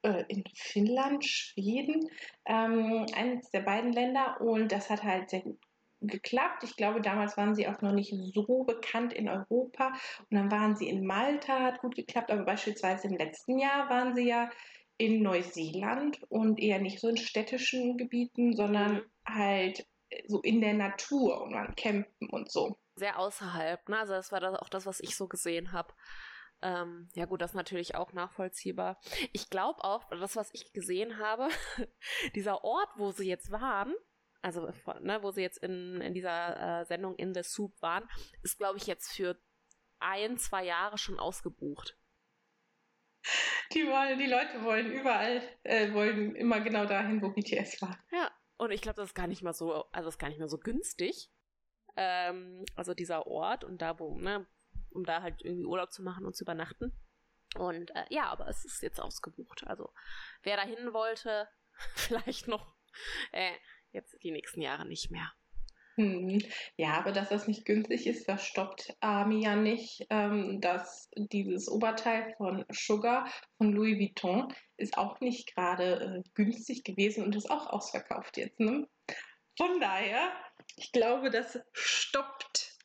äh, 0.03 0.23
in 0.27 0.43
Finnland, 0.55 1.25
Schweden, 1.25 2.09
ähm, 2.45 3.05
eines 3.13 3.49
der 3.51 3.61
beiden 3.61 3.93
Länder 3.93 4.41
und 4.41 4.71
das 4.71 4.89
hat 4.89 5.03
halt 5.03 5.29
sehr 5.29 5.41
gut 5.41 5.59
geklappt. 6.01 6.63
Ich 6.63 6.75
glaube, 6.75 7.01
damals 7.01 7.37
waren 7.37 7.55
sie 7.55 7.67
auch 7.67 7.81
noch 7.81 7.91
nicht 7.91 8.13
so 8.33 8.63
bekannt 8.63 9.13
in 9.13 9.27
Europa 9.27 9.93
und 10.29 10.37
dann 10.37 10.51
waren 10.51 10.75
sie 10.75 10.87
in 10.87 11.05
Malta, 11.05 11.59
hat 11.59 11.81
gut 11.81 11.95
geklappt, 11.95 12.31
aber 12.31 12.43
beispielsweise 12.43 13.07
im 13.07 13.17
letzten 13.17 13.57
Jahr 13.57 13.89
waren 13.89 14.15
sie 14.15 14.27
ja 14.27 14.49
in 14.97 15.21
Neuseeland 15.21 16.21
und 16.29 16.59
eher 16.59 16.79
nicht 16.79 16.99
so 16.99 17.09
in 17.09 17.17
städtischen 17.17 17.97
Gebieten, 17.97 18.55
sondern 18.55 18.95
mhm. 18.95 19.01
halt 19.27 19.87
so 20.27 20.41
in 20.41 20.61
der 20.61 20.73
Natur 20.73 21.41
und 21.41 21.55
an 21.55 21.75
Campen 21.75 22.29
und 22.29 22.51
so. 22.51 22.79
Sehr 22.95 23.19
außerhalb, 23.19 23.87
ne? 23.89 23.99
Also 23.99 24.13
das 24.13 24.31
war 24.31 24.39
das 24.39 24.55
auch 24.55 24.69
das, 24.69 24.85
was 24.85 24.99
ich 24.99 25.15
so 25.15 25.27
gesehen 25.27 25.71
habe. 25.71 25.93
Ähm, 26.61 27.09
ja 27.13 27.25
gut, 27.25 27.41
das 27.41 27.51
ist 27.51 27.55
natürlich 27.55 27.95
auch 27.95 28.13
nachvollziehbar. 28.13 28.99
Ich 29.31 29.49
glaube 29.49 29.83
auch, 29.83 30.09
das, 30.09 30.35
was 30.35 30.49
ich 30.53 30.73
gesehen 30.73 31.19
habe, 31.19 31.49
dieser 32.35 32.63
Ort, 32.63 32.89
wo 32.95 33.11
sie 33.11 33.27
jetzt 33.27 33.51
waren, 33.51 33.93
also 34.41 34.67
ne, 35.01 35.21
wo 35.21 35.31
sie 35.31 35.41
jetzt 35.41 35.59
in, 35.59 36.01
in 36.01 36.13
dieser 36.13 36.81
äh, 36.81 36.85
Sendung 36.85 37.15
in 37.15 37.33
the 37.33 37.43
Soup 37.43 37.73
waren, 37.81 38.07
ist, 38.41 38.57
glaube 38.57 38.77
ich, 38.77 38.87
jetzt 38.87 39.13
für 39.13 39.39
ein, 39.99 40.37
zwei 40.37 40.65
Jahre 40.65 40.97
schon 40.97 41.19
ausgebucht. 41.19 41.97
Die 43.73 43.85
wollen, 43.85 44.17
die 44.17 44.27
Leute 44.27 44.63
wollen 44.63 44.91
überall, 44.91 45.41
äh, 45.63 45.93
wollen 45.93 46.35
immer 46.35 46.61
genau 46.61 46.85
dahin, 46.85 47.21
wo 47.21 47.29
BTS 47.29 47.81
war. 47.81 47.99
Ja, 48.11 48.31
und 48.57 48.71
ich 48.71 48.81
glaube, 48.81 48.97
das 48.97 49.09
ist 49.09 49.15
gar 49.15 49.27
nicht 49.27 49.43
mal 49.43 49.53
so, 49.53 49.85
also 49.91 50.07
das 50.07 50.15
ist 50.15 50.19
gar 50.19 50.29
nicht 50.29 50.39
mehr 50.39 50.49
so 50.49 50.57
günstig. 50.57 51.31
Ähm, 51.95 52.65
also 52.75 52.93
dieser 52.93 53.27
Ort 53.27 53.63
und 53.63 53.81
da, 53.81 53.99
wo, 53.99 54.17
ne, 54.19 54.47
um 54.91 55.03
da 55.03 55.21
halt 55.21 55.43
irgendwie 55.43 55.65
Urlaub 55.65 55.91
zu 55.91 56.03
machen 56.03 56.25
und 56.25 56.35
zu 56.35 56.43
übernachten. 56.43 56.93
Und 57.55 57.91
äh, 57.95 58.05
ja, 58.09 58.25
aber 58.25 58.47
es 58.47 58.65
ist 58.65 58.81
jetzt 58.81 58.99
ausgebucht. 58.99 59.65
Also 59.65 59.93
wer 60.43 60.57
da 60.57 60.63
hin 60.63 60.93
wollte, 60.93 61.47
vielleicht 61.95 62.47
noch 62.47 62.75
äh, 63.31 63.53
jetzt 63.91 64.17
die 64.23 64.31
nächsten 64.31 64.61
Jahre 64.61 64.85
nicht 64.85 65.11
mehr. 65.11 65.31
Hm. 65.97 66.39
Ja, 66.77 66.93
aber 66.93 67.11
dass 67.11 67.29
das 67.29 67.47
nicht 67.47 67.65
günstig 67.65 68.05
ist, 68.05 68.29
das 68.29 68.45
stoppt 68.45 68.95
Army 68.99 69.43
ja 69.43 69.55
nicht. 69.55 70.05
Ähm, 70.11 70.61
dass 70.61 71.09
dieses 71.15 71.67
Oberteil 71.67 72.35
von 72.37 72.65
Sugar 72.71 73.27
von 73.57 73.73
Louis 73.73 73.97
Vuitton 73.97 74.53
ist 74.77 74.97
auch 74.97 75.19
nicht 75.21 75.55
gerade 75.55 76.23
äh, 76.23 76.29
günstig 76.35 76.83
gewesen 76.83 77.23
und 77.23 77.35
ist 77.35 77.49
auch 77.49 77.67
ausverkauft 77.67 78.37
jetzt. 78.37 78.59
Ne? 78.59 78.87
Von 79.57 79.79
daher, 79.79 80.31
ich 80.75 80.91
glaube, 80.91 81.31
das 81.31 81.59
stoppt 81.73 82.77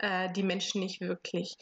äh, 0.00 0.30
die 0.32 0.42
Menschen 0.42 0.80
nicht 0.80 1.00
wirklich. 1.00 1.56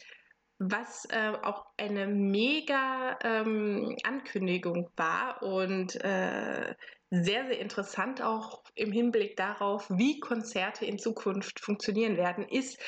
Was 0.58 1.06
äh, 1.10 1.32
auch 1.42 1.66
eine 1.76 2.06
mega 2.06 3.18
ähm, 3.22 3.94
Ankündigung 4.02 4.90
war 4.96 5.42
und 5.42 5.96
äh, 5.96 6.74
sehr, 7.10 7.46
sehr 7.46 7.58
interessant 7.58 8.20
auch 8.20 8.62
im 8.74 8.92
Hinblick 8.92 9.36
darauf, 9.36 9.88
wie 9.90 10.18
Konzerte 10.18 10.84
in 10.84 10.98
Zukunft 10.98 11.60
funktionieren 11.60 12.16
werden, 12.16 12.46
ist, 12.48 12.80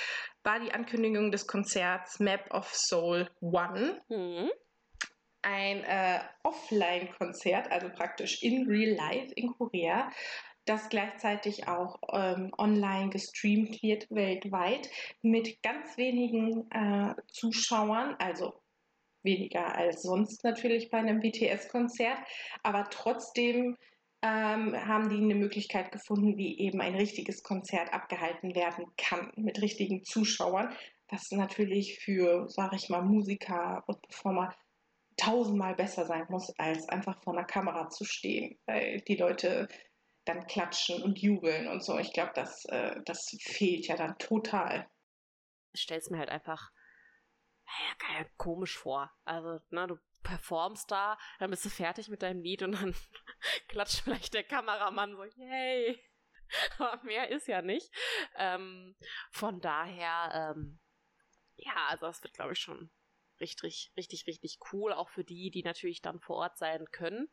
war 0.43 0.61
die 0.61 0.73
Ankündigung 0.73 1.31
des 1.31 1.47
Konzerts 1.47 2.19
Map 2.19 2.53
of 2.53 2.73
Soul 2.75 3.31
One. 3.41 4.01
Mhm. 4.09 4.51
Ein 5.43 5.85
äh, 5.85 6.21
Offline-Konzert, 6.43 7.71
also 7.71 7.89
praktisch 7.91 8.43
in 8.43 8.67
Real 8.67 8.95
Life 8.95 9.33
in 9.35 9.49
Korea, 9.53 10.11
das 10.65 10.89
gleichzeitig 10.89 11.69
auch 11.69 11.99
ähm, 12.13 12.53
online 12.59 13.11
gestreamt 13.11 13.83
wird 13.83 14.11
weltweit 14.11 14.91
mit 15.23 15.63
ganz 15.63 15.97
wenigen 15.97 16.69
äh, 16.71 17.15
Zuschauern, 17.29 18.17
also 18.19 18.61
weniger 19.23 19.75
als 19.75 20.03
sonst 20.03 20.45
natürlich 20.45 20.91
bei 20.91 20.99
einem 20.99 21.21
BTS-Konzert, 21.21 22.19
aber 22.63 22.89
trotzdem 22.91 23.77
ähm, 24.23 24.75
haben 24.75 25.09
die 25.09 25.17
eine 25.17 25.35
Möglichkeit 25.35 25.93
gefunden, 25.93 26.37
wie 26.37 26.59
eben 26.59 26.81
ein 26.81 26.95
richtiges 26.95 27.43
Konzert 27.43 27.93
abgehalten 27.93 28.55
werden 28.55 28.87
kann 28.97 29.33
mit 29.37 29.63
richtigen 29.63 30.05
Zuschauern, 30.05 30.75
was 31.09 31.31
natürlich 31.31 31.99
für, 32.01 32.49
sage 32.49 32.77
ich 32.77 32.89
mal, 32.89 33.03
Musiker 33.03 33.85
und 33.87 34.03
Performer 34.03 34.55
tausendmal 35.17 35.75
besser 35.75 36.07
sein 36.07 36.27
muss, 36.29 36.51
als 36.59 36.89
einfach 36.89 37.23
vor 37.23 37.33
einer 37.33 37.47
Kamera 37.47 37.91
zu 37.91 38.05
stehen, 38.05 38.59
weil 38.67 39.01
die 39.03 39.17
Leute 39.17 39.69
dann 40.25 40.47
klatschen 40.47 41.03
und 41.03 41.19
jubeln 41.19 41.69
und 41.69 41.83
so. 41.83 41.99
Ich 41.99 42.13
glaube, 42.13 42.33
das, 42.35 42.65
äh, 42.67 43.01
das 43.05 43.37
fehlt 43.41 43.87
ja 43.87 43.97
dann 43.97 44.19
total. 44.19 44.89
Ich 45.73 45.83
stelle 45.83 46.01
es 46.01 46.11
mir 46.11 46.19
halt 46.19 46.29
einfach 46.29 46.71
ja, 48.15 48.25
komisch 48.37 48.77
vor. 48.77 49.11
Also, 49.25 49.61
ne, 49.71 49.87
du 49.87 49.99
performst 50.23 50.91
da, 50.91 51.19
dann 51.39 51.51
bist 51.51 51.65
du 51.65 51.71
fertig 51.71 52.09
mit 52.09 52.23
deinem 52.23 52.43
Lied 52.43 52.63
und 52.63 52.73
dann 52.73 52.95
klatscht 53.69 54.01
vielleicht 54.03 54.35
der 54.35 54.45
Kameramann 54.45 55.17
so, 55.17 55.25
yay. 55.25 56.03
Aber 56.79 57.03
mehr 57.05 57.29
ist 57.29 57.47
ja 57.47 57.63
nicht. 57.63 57.91
Ähm, 58.37 58.97
von 59.31 59.61
daher, 59.61 60.55
ähm, 60.57 60.81
ja, 61.57 61.87
also 61.89 62.07
das 62.07 62.23
wird, 62.23 62.35
glaube 62.35 62.53
ich, 62.53 62.59
schon 62.59 62.91
richtig, 63.41 63.93
richtig, 63.97 64.27
richtig 64.27 64.59
cool, 64.73 64.93
auch 64.93 65.09
für 65.09 65.25
die, 65.25 65.51
die 65.51 65.63
natürlich 65.63 66.03
dann 66.03 66.21
vor 66.21 66.37
Ort 66.37 66.59
sein 66.59 66.87
können. 66.91 67.29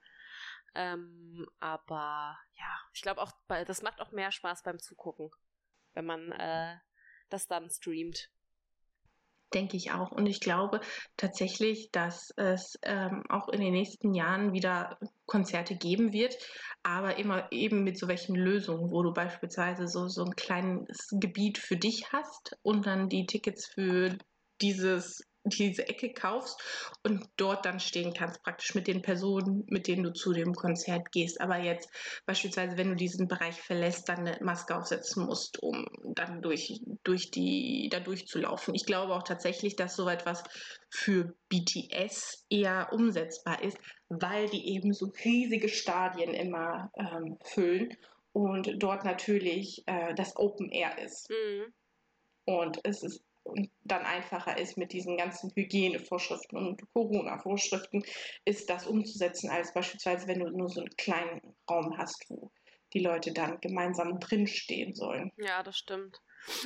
Ähm, 0.73 1.47
aber 1.59 2.37
ja, 2.57 2.79
ich 2.93 3.01
glaube 3.01 3.21
auch, 3.21 3.31
das 3.47 3.81
macht 3.81 4.01
auch 4.01 4.11
mehr 4.11 4.31
Spaß 4.31 4.63
beim 4.63 4.79
Zugucken, 4.79 5.31
wenn 5.93 6.05
man 6.05 6.31
äh, 6.33 6.77
das 7.29 7.47
dann 7.47 7.69
streamt. 7.69 8.29
Denke 9.53 9.77
ich 9.77 9.91
auch. 9.91 10.11
Und 10.11 10.25
ich 10.25 10.39
glaube 10.39 10.81
tatsächlich, 11.17 11.89
dass 11.91 12.31
es 12.35 12.77
ähm, 12.81 13.23
auch 13.29 13.47
in 13.49 13.61
den 13.61 13.73
nächsten 13.73 14.13
Jahren 14.13 14.53
wieder 14.53 14.97
Konzerte 15.25 15.75
geben 15.75 16.11
wird, 16.13 16.37
aber 16.83 17.17
immer 17.17 17.51
eben 17.51 17.83
mit 17.83 17.97
so 17.97 18.07
welchen 18.07 18.35
Lösungen, 18.35 18.91
wo 18.91 19.01
du 19.03 19.13
beispielsweise 19.13 19.87
so, 19.87 20.07
so 20.07 20.25
ein 20.25 20.35
kleines 20.35 21.09
Gebiet 21.11 21.57
für 21.57 21.77
dich 21.77 22.11
hast 22.11 22.57
und 22.63 22.85
dann 22.85 23.07
die 23.07 23.25
Tickets 23.25 23.65
für 23.67 24.17
dieses 24.61 25.23
diese 25.45 25.87
Ecke 25.87 26.11
kaufst 26.11 26.61
und 27.03 27.27
dort 27.37 27.65
dann 27.65 27.79
stehen 27.79 28.13
kannst, 28.13 28.41
praktisch 28.43 28.75
mit 28.75 28.87
den 28.87 29.01
Personen, 29.01 29.63
mit 29.67 29.87
denen 29.87 30.03
du 30.03 30.11
zu 30.11 30.33
dem 30.33 30.53
Konzert 30.53 31.11
gehst. 31.11 31.39
Aber 31.39 31.57
jetzt 31.57 31.89
beispielsweise, 32.25 32.77
wenn 32.77 32.89
du 32.89 32.95
diesen 32.95 33.27
Bereich 33.27 33.61
verlässt, 33.61 34.09
dann 34.09 34.27
eine 34.27 34.37
Maske 34.41 34.75
aufsetzen 34.75 35.25
musst, 35.25 35.61
um 35.61 35.85
dann 36.03 36.41
durch, 36.41 36.81
durch 37.03 37.31
die, 37.31 37.89
da 37.91 37.99
durchzulaufen. 37.99 38.73
Ich 38.75 38.85
glaube 38.85 39.13
auch 39.13 39.23
tatsächlich, 39.23 39.75
dass 39.75 39.95
so 39.95 40.09
etwas 40.09 40.43
für 40.89 41.35
BTS 41.49 42.45
eher 42.49 42.89
umsetzbar 42.91 43.61
ist, 43.61 43.77
weil 44.09 44.49
die 44.49 44.75
eben 44.75 44.93
so 44.93 45.11
riesige 45.23 45.69
Stadien 45.69 46.33
immer 46.33 46.91
ähm, 46.97 47.37
füllen 47.43 47.95
und 48.33 48.71
dort 48.79 49.05
natürlich 49.05 49.83
äh, 49.85 50.13
das 50.15 50.35
Open 50.35 50.69
Air 50.69 50.97
ist. 51.03 51.29
Mhm. 51.29 51.73
Und 52.45 52.79
es 52.83 53.01
ist 53.03 53.23
und 53.45 53.69
dann 53.83 54.03
einfacher 54.03 54.57
ist 54.57 54.75
mit 54.75 54.91
diesen 54.91 55.17
ganzen 55.17 55.51
Hygienevorschriften 55.55 56.57
und 56.57 56.81
Corona-Vorschriften, 56.93 58.03
ist 58.43 58.69
das 58.69 58.87
umzusetzen, 58.87 59.49
als 59.49 59.73
beispielsweise, 59.73 60.27
wenn 60.27 60.39
du 60.39 60.49
nur 60.49 60.67
so 60.67 60.81
einen 60.81 60.95
kleinen 60.97 61.55
Raum 61.69 61.97
hast, 61.97 62.25
wo 62.29 62.51
die 62.93 62.99
Leute 62.99 63.33
dann 63.33 63.59
gemeinsam 63.61 64.19
drinstehen 64.19 64.95
sollen. 64.95 65.31
Ja, 65.37 65.61
das 65.63 65.77
stimmt. 65.77 66.21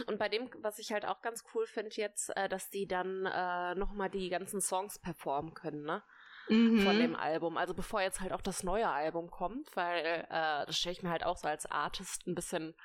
Und 0.07 0.19
bei 0.19 0.29
dem, 0.29 0.49
was 0.61 0.79
ich 0.79 0.91
halt 0.91 1.05
auch 1.05 1.21
ganz 1.21 1.43
cool 1.53 1.65
finde 1.65 1.91
jetzt, 1.95 2.35
äh, 2.35 2.47
dass 2.47 2.69
die 2.69 2.87
dann 2.87 3.25
äh, 3.25 3.75
nochmal 3.75 4.09
die 4.09 4.29
ganzen 4.29 4.61
Songs 4.61 4.99
performen 4.99 5.53
können, 5.53 5.83
ne? 5.83 6.03
Mhm. 6.49 6.79
Von 6.79 6.97
dem 6.97 7.15
Album. 7.15 7.57
Also 7.57 7.73
bevor 7.73 8.01
jetzt 8.01 8.21
halt 8.21 8.33
auch 8.33 8.41
das 8.41 8.63
neue 8.63 8.89
Album 8.89 9.29
kommt, 9.29 9.75
weil 9.75 10.25
äh, 10.29 10.65
das 10.65 10.77
stelle 10.77 10.93
ich 10.93 11.03
mir 11.03 11.11
halt 11.11 11.23
auch 11.23 11.37
so 11.37 11.47
als 11.47 11.65
Artist 11.67 12.25
ein 12.25 12.35
bisschen 12.35 12.75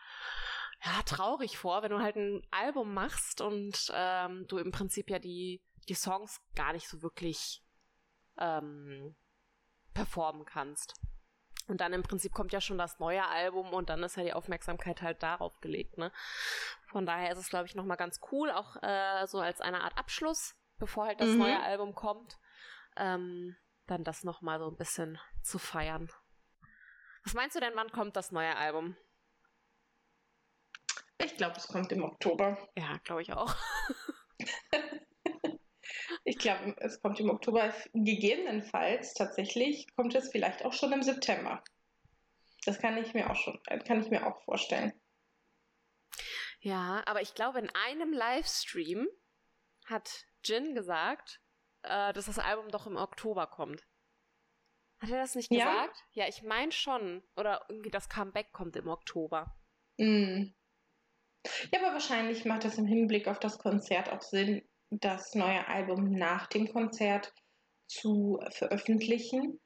ja, 0.82 1.02
traurig 1.04 1.58
vor, 1.58 1.82
wenn 1.82 1.90
du 1.90 2.00
halt 2.00 2.16
ein 2.16 2.42
Album 2.50 2.94
machst 2.94 3.40
und 3.40 3.90
ähm, 3.94 4.46
du 4.48 4.58
im 4.58 4.72
Prinzip 4.72 5.10
ja 5.10 5.18
die, 5.18 5.62
die 5.88 5.94
Songs 5.94 6.40
gar 6.54 6.72
nicht 6.72 6.88
so 6.88 7.02
wirklich 7.02 7.62
ähm, 8.38 9.14
performen 9.92 10.44
kannst. 10.44 10.94
Und 11.66 11.80
dann 11.80 11.94
im 11.94 12.02
Prinzip 12.02 12.34
kommt 12.34 12.52
ja 12.52 12.60
schon 12.60 12.76
das 12.76 12.98
neue 12.98 13.26
Album 13.26 13.72
und 13.72 13.88
dann 13.88 14.02
ist 14.02 14.16
ja 14.16 14.22
die 14.22 14.34
Aufmerksamkeit 14.34 15.00
halt 15.00 15.22
darauf 15.22 15.60
gelegt, 15.60 15.96
ne? 15.96 16.12
Von 16.86 17.06
daher 17.06 17.32
ist 17.32 17.38
es, 17.38 17.48
glaube 17.48 17.66
ich, 17.66 17.74
nochmal 17.74 17.96
ganz 17.96 18.20
cool, 18.30 18.50
auch 18.50 18.76
äh, 18.82 19.26
so 19.26 19.40
als 19.40 19.62
eine 19.62 19.82
Art 19.82 19.96
Abschluss, 19.96 20.56
bevor 20.78 21.06
halt 21.06 21.20
das 21.20 21.30
mhm. 21.30 21.38
neue 21.38 21.60
Album 21.60 21.94
kommt, 21.94 22.38
ähm, 22.96 23.56
dann 23.86 24.04
das 24.04 24.24
nochmal 24.24 24.58
so 24.58 24.68
ein 24.68 24.76
bisschen 24.76 25.18
zu 25.42 25.58
feiern. 25.58 26.10
Was 27.24 27.32
meinst 27.32 27.56
du 27.56 27.60
denn, 27.60 27.74
wann 27.74 27.90
kommt 27.90 28.16
das 28.16 28.30
neue 28.30 28.54
Album? 28.56 28.96
Ich 31.24 31.36
glaube, 31.36 31.56
es 31.56 31.66
kommt 31.68 31.90
im 31.90 32.04
Oktober. 32.04 32.58
Ja, 32.76 32.98
glaube 33.04 33.22
ich 33.22 33.32
auch. 33.32 33.54
ich 36.24 36.38
glaube, 36.38 36.76
es 36.78 37.00
kommt 37.00 37.18
im 37.18 37.30
Oktober. 37.30 37.72
Gegebenenfalls 37.94 39.14
tatsächlich 39.14 39.86
kommt 39.96 40.14
es 40.14 40.30
vielleicht 40.30 40.64
auch 40.64 40.74
schon 40.74 40.92
im 40.92 41.02
September. 41.02 41.64
Das 42.66 42.78
kann 42.78 42.98
ich 42.98 43.14
mir 43.14 43.30
auch 43.30 43.36
schon, 43.36 43.58
kann 43.86 44.02
ich 44.02 44.10
mir 44.10 44.26
auch 44.26 44.42
vorstellen. 44.44 44.92
Ja, 46.60 47.02
aber 47.06 47.22
ich 47.22 47.34
glaube, 47.34 47.58
in 47.58 47.70
einem 47.70 48.12
Livestream 48.12 49.08
hat 49.86 50.26
Jin 50.44 50.74
gesagt, 50.74 51.40
äh, 51.82 52.12
dass 52.12 52.26
das 52.26 52.38
Album 52.38 52.68
doch 52.68 52.86
im 52.86 52.96
Oktober 52.96 53.46
kommt. 53.46 53.86
Hat 55.00 55.10
er 55.10 55.18
das 55.18 55.34
nicht 55.34 55.50
gesagt? 55.50 56.04
Ja, 56.12 56.24
ja 56.24 56.28
ich 56.28 56.42
meine 56.42 56.72
schon. 56.72 57.22
Oder 57.36 57.66
irgendwie 57.68 57.90
das 57.90 58.08
Comeback 58.08 58.52
kommt 58.52 58.76
im 58.76 58.88
Oktober. 58.88 59.54
Mm. 59.98 60.54
Ja, 61.72 61.80
aber 61.80 61.92
wahrscheinlich 61.92 62.44
macht 62.44 62.64
es 62.64 62.78
im 62.78 62.86
Hinblick 62.86 63.28
auf 63.28 63.38
das 63.38 63.58
Konzert 63.58 64.10
auch 64.10 64.22
Sinn, 64.22 64.62
das 64.90 65.34
neue 65.34 65.66
Album 65.68 66.12
nach 66.12 66.46
dem 66.46 66.72
Konzert 66.72 67.32
zu 67.86 68.40
veröffentlichen, 68.50 69.60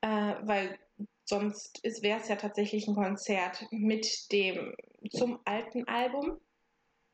äh, 0.00 0.34
weil 0.42 0.78
sonst 1.24 1.80
wäre 2.02 2.20
es 2.20 2.28
ja 2.28 2.36
tatsächlich 2.36 2.86
ein 2.86 2.94
Konzert 2.94 3.66
mit 3.70 4.30
dem 4.32 4.74
zum 5.10 5.40
alten 5.44 5.86
Album 5.88 6.40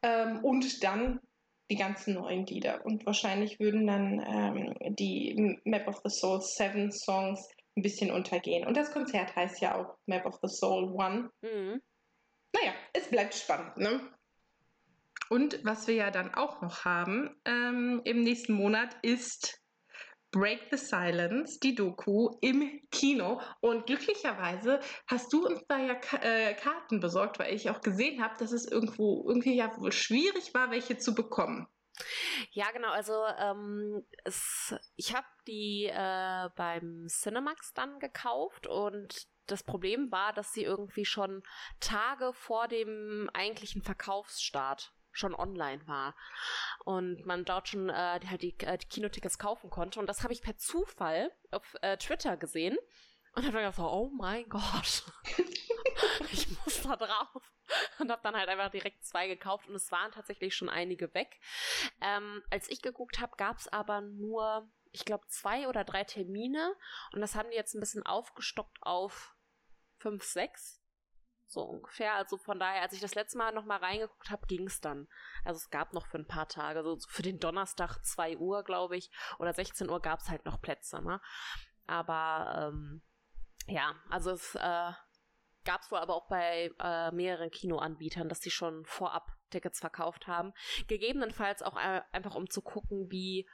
ähm, 0.03 0.45
und 0.45 0.83
dann 0.83 1.21
die 1.71 1.77
ganzen 1.77 2.15
neuen 2.15 2.45
Lieder. 2.47 2.85
Und 2.85 3.07
wahrscheinlich 3.07 3.61
würden 3.61 3.87
dann 3.87 4.21
ähm, 4.27 4.95
die 4.97 5.61
Map 5.65 5.87
of 5.87 6.01
the 6.05 6.11
Soul 6.11 6.41
Seven 6.41 6.91
Songs 6.91 7.49
ein 7.77 7.83
bisschen 7.83 8.11
untergehen. 8.11 8.67
Und 8.67 8.77
das 8.77 8.91
Konzert 8.91 9.35
heißt 9.37 9.61
ja 9.61 9.81
auch 9.81 9.97
Map 10.07 10.27
of 10.27 10.39
the 10.43 10.49
Soul 10.49 10.91
One. 10.93 11.31
Mhm. 11.43 11.81
Naja, 12.53 12.73
es 12.93 13.09
bleibt 13.09 13.35
spannend, 13.35 13.77
ne? 13.77 14.01
Und 15.29 15.65
was 15.65 15.87
wir 15.87 15.95
ja 15.95 16.11
dann 16.11 16.35
auch 16.35 16.61
noch 16.61 16.85
haben 16.85 17.41
ähm, 17.45 18.01
im 18.05 18.23
nächsten 18.25 18.53
Monat 18.53 18.97
ist 19.03 19.61
Break 20.33 20.69
the 20.71 20.77
Silence, 20.77 21.59
die 21.61 21.75
Doku 21.75 22.37
im 22.41 22.81
Kino. 22.91 23.41
Und 23.61 23.87
glücklicherweise 23.87 24.81
hast 25.07 25.33
du 25.33 25.47
uns 25.47 25.65
da 25.67 25.79
ja 25.79 25.95
äh, 26.21 26.55
Karten 26.55 27.01
besorgt, 27.01 27.39
weil 27.39 27.55
ich 27.55 27.71
auch 27.71 27.81
gesehen 27.81 28.23
habe, 28.23 28.37
dass 28.39 28.53
es 28.53 28.67
irgendwo 28.67 29.29
irgendwie 29.29 29.57
ja 29.57 29.77
wohl 29.79 29.93
schwierig 29.93 30.55
war, 30.55 30.71
welche 30.71 30.99
zu 30.99 31.15
bekommen. 31.15 31.67
Ja, 32.53 32.71
genau. 32.71 32.91
Also 32.91 33.25
ähm, 33.39 34.07
es, 34.25 34.75
ich 34.97 35.15
habe 35.15 35.27
die 35.47 35.87
äh, 35.87 36.49
beim 36.57 37.07
Cinemax 37.09 37.73
dann 37.75 37.99
gekauft 37.99 38.67
und 38.67 39.27
das 39.51 39.63
Problem 39.63 40.11
war, 40.11 40.33
dass 40.33 40.53
sie 40.53 40.65
irgendwie 40.65 41.05
schon 41.05 41.43
Tage 41.81 42.33
vor 42.33 42.69
dem 42.69 43.31
eigentlichen 43.33 43.83
Verkaufsstart 43.83 44.93
schon 45.13 45.35
online 45.35 45.87
war 45.87 46.15
und 46.85 47.25
man 47.27 47.45
dort 47.45 47.69
schon 47.69 47.89
äh, 47.89 48.21
halt 48.27 48.43
die, 48.43 48.59
äh, 48.61 48.79
die 48.79 48.89
Kinotickets 48.89 49.39
kaufen 49.39 49.71
konnte. 49.71 50.01
Und 50.01 50.07
das 50.07 50.23
habe 50.23 50.33
ich 50.33 50.43
per 50.43 50.57
Zufall 50.57 51.33
auf 51.51 51.77
äh, 51.83 51.97
Twitter 51.97 52.37
gesehen. 52.37 52.77
Und 53.33 53.45
habe 53.45 53.53
dann 53.53 53.71
gedacht, 53.71 53.79
oh 53.79 54.11
mein 54.19 54.49
Gott, 54.49 55.05
ich 56.33 56.49
muss 56.65 56.83
da 56.83 56.97
drauf. 56.97 57.53
Und 58.01 58.11
habe 58.11 58.23
dann 58.25 58.35
halt 58.35 58.49
einfach 58.49 58.71
direkt 58.71 59.05
zwei 59.05 59.29
gekauft 59.29 59.69
und 59.69 59.77
es 59.77 59.93
waren 59.93 60.11
tatsächlich 60.11 60.57
schon 60.57 60.69
einige 60.69 61.15
weg. 61.15 61.41
Ähm, 62.01 62.43
als 62.51 62.69
ich 62.69 62.83
geguckt 62.83 63.21
habe, 63.21 63.37
gab 63.37 63.59
es 63.59 63.69
aber 63.69 64.01
nur, 64.01 64.69
ich 64.91 65.05
glaube, 65.05 65.29
zwei 65.29 65.69
oder 65.69 65.85
drei 65.85 66.03
Termine. 66.03 66.75
Und 67.13 67.21
das 67.21 67.37
haben 67.37 67.51
die 67.51 67.57
jetzt 67.57 67.75
ein 67.75 67.81
bisschen 67.81 68.05
aufgestockt 68.05 68.79
auf 68.81 69.37
fünf, 70.01 70.25
sechs. 70.25 70.81
So 71.47 71.63
ungefähr. 71.63 72.15
Also 72.15 72.37
von 72.37 72.61
daher, 72.61 72.83
als 72.83 72.93
ich 72.93 73.01
das 73.01 73.17
letzte 73.17 73.37
Mal 73.37 73.53
nochmal 73.53 73.79
reingeguckt 73.79 74.31
habe, 74.31 74.47
ging 74.47 74.67
es 74.67 74.81
dann. 74.81 75.09
Also 75.45 75.59
es 75.59 75.71
gab 75.71 75.93
noch 75.93 76.07
für 76.07 76.19
ein 76.19 76.29
paar 76.29 76.47
Tage, 76.47 76.85
so 76.85 76.97
für 77.09 77.23
den 77.23 77.41
Donnerstag 77.41 77.99
2 78.05 78.39
Uhr, 78.39 78.63
glaube 78.63 78.97
ich, 78.97 79.11
oder 79.39 79.53
16 79.53 79.91
Uhr 79.91 80.01
gab 80.01 80.21
es 80.21 80.29
halt 80.29 80.45
noch 80.45 80.61
Plätze, 80.61 81.03
ne? 81.03 81.21
Aber 81.89 82.71
ähm, 82.73 83.03
ja, 83.67 83.97
also 84.09 84.31
es 84.31 84.55
äh, 84.55 84.93
gab 85.65 85.81
es 85.83 85.91
wohl 85.91 85.99
aber 85.99 86.15
auch 86.15 86.29
bei 86.29 86.71
äh, 86.79 87.11
mehreren 87.11 87.51
Kinoanbietern, 87.51 88.29
dass 88.29 88.39
die 88.39 88.53
schon 88.53 88.85
vorab 88.87 89.27
Tickets 89.51 89.81
verkauft 89.81 90.29
haben. 90.29 90.53
Gegebenenfalls 90.87 91.63
auch 91.63 91.77
äh, 91.77 92.03
einfach 92.13 92.37
um 92.37 92.49
zu 92.49 92.63
gucken, 92.63 93.11
wie, 93.11 93.49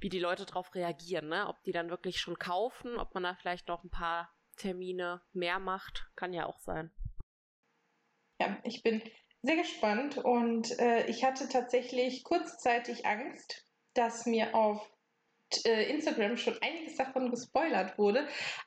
wie 0.00 0.08
die 0.08 0.18
Leute 0.18 0.46
darauf 0.46 0.74
reagieren, 0.74 1.28
ne? 1.28 1.46
Ob 1.46 1.62
die 1.62 1.72
dann 1.72 1.90
wirklich 1.90 2.18
schon 2.18 2.38
kaufen, 2.38 2.98
ob 2.98 3.14
man 3.14 3.22
da 3.22 3.34
vielleicht 3.36 3.68
noch 3.68 3.84
ein 3.84 3.90
paar 3.90 4.35
Termine 4.56 5.22
mehr 5.32 5.58
macht, 5.58 6.06
kann 6.16 6.32
ja 6.32 6.46
auch 6.46 6.58
sein. 6.58 6.90
Ja, 8.40 8.58
ich 8.64 8.82
bin 8.82 9.02
sehr 9.42 9.56
gespannt 9.56 10.18
und 10.18 10.78
äh, 10.78 11.06
ich 11.06 11.24
hatte 11.24 11.48
tatsächlich 11.48 12.24
kurzzeitig 12.24 13.06
Angst, 13.06 13.64
dass 13.94 14.26
mir 14.26 14.54
auf 14.54 14.90
äh, 15.64 15.90
Instagram 15.90 16.36
schon 16.36 16.60
einiges 16.60 16.96
davon 16.96 17.30
gespoilert 17.30 17.98
wurde. 17.98 18.26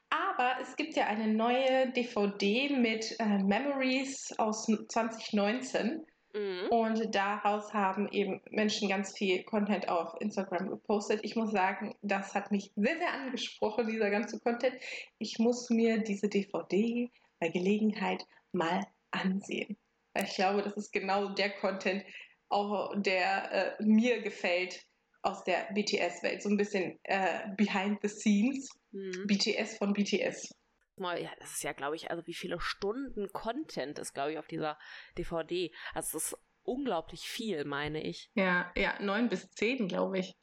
Aber 0.10 0.56
es 0.62 0.76
gibt 0.76 0.96
ja 0.96 1.08
eine 1.08 1.28
neue 1.28 1.92
DVD 1.92 2.70
mit 2.70 3.20
äh, 3.20 3.44
Memories 3.44 4.34
aus 4.38 4.66
2019. 4.66 6.06
Mhm. 6.34 6.68
Und 6.70 7.16
daraus 7.16 7.74
haben 7.74 8.08
eben 8.12 8.42
Menschen 8.52 8.88
ganz 8.88 9.18
viel 9.18 9.44
Content 9.44 9.90
auf 9.90 10.20
Instagram 10.20 10.70
gepostet. 10.70 11.22
Ich 11.24 11.36
muss 11.36 11.52
sagen, 11.52 11.96
das 12.02 12.36
hat 12.36 12.52
mich 12.52 12.72
sehr, 12.76 12.98
sehr 12.98 13.14
angesprochen, 13.14 13.88
dieser 13.88 14.10
ganze 14.10 14.40
Content. 14.40 14.76
Ich 15.18 15.40
muss 15.40 15.70
mir 15.70 16.00
diese 16.00 16.30
DVD 16.30 17.10
bei 17.40 17.50
Gelegenheit 17.50 18.26
mal 18.52 18.86
ansehen. 19.12 19.78
Ich 20.16 20.36
glaube, 20.36 20.62
das 20.62 20.74
ist 20.74 20.92
genau 20.92 21.30
der 21.30 21.52
Content, 21.52 22.04
auch 22.50 22.94
der 22.96 23.78
äh, 23.80 23.84
mir 23.84 24.22
gefällt 24.22 24.86
aus 25.22 25.44
der 25.44 25.68
BTS-Welt. 25.74 26.42
So 26.42 26.50
ein 26.50 26.58
bisschen 26.58 27.00
äh, 27.04 27.50
behind 27.58 28.00
the 28.02 28.08
scenes. 28.08 28.70
Mhm. 28.92 29.28
BTS 29.28 29.78
von 29.78 29.94
BTS. 29.94 30.54
Ja, 31.00 31.32
das 31.40 31.52
ist 31.54 31.64
ja, 31.64 31.74
glaube 31.74 31.96
ich, 31.96 32.10
also 32.12 32.26
wie 32.28 32.34
viele 32.34 32.60
Stunden 32.60 33.32
Content 33.32 34.00
ist, 34.00 34.14
glaube 34.14 34.34
ich, 34.34 34.40
auf 34.40 34.48
dieser 34.48 34.78
DVD. 35.18 35.74
Also 35.94 36.18
es 36.18 36.26
ist 36.26 36.38
unglaublich 36.64 37.28
viel, 37.28 37.66
meine 37.66 38.04
ich. 38.04 38.30
Ja, 38.36 38.72
ja, 38.76 39.00
neun 39.02 39.30
bis 39.30 39.50
zehn, 39.52 39.88
glaube 39.88 40.20
ich. 40.20 40.36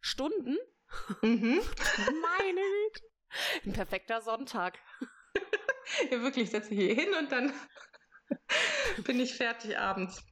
Stunden? 0.00 0.58
Mhm. 1.22 1.60
meine 2.22 2.60
Güte. 2.92 3.10
Ein 3.64 3.72
perfekter 3.72 4.20
Sonntag. 4.20 4.78
ja, 6.10 6.20
wirklich, 6.22 6.50
setze 6.50 6.72
ich 6.74 6.80
hier 6.80 6.94
hin 6.94 7.14
und 7.18 7.32
dann 7.32 7.52
bin 9.04 9.18
ich 9.18 9.34
fertig 9.34 9.78
abends. 9.78 10.22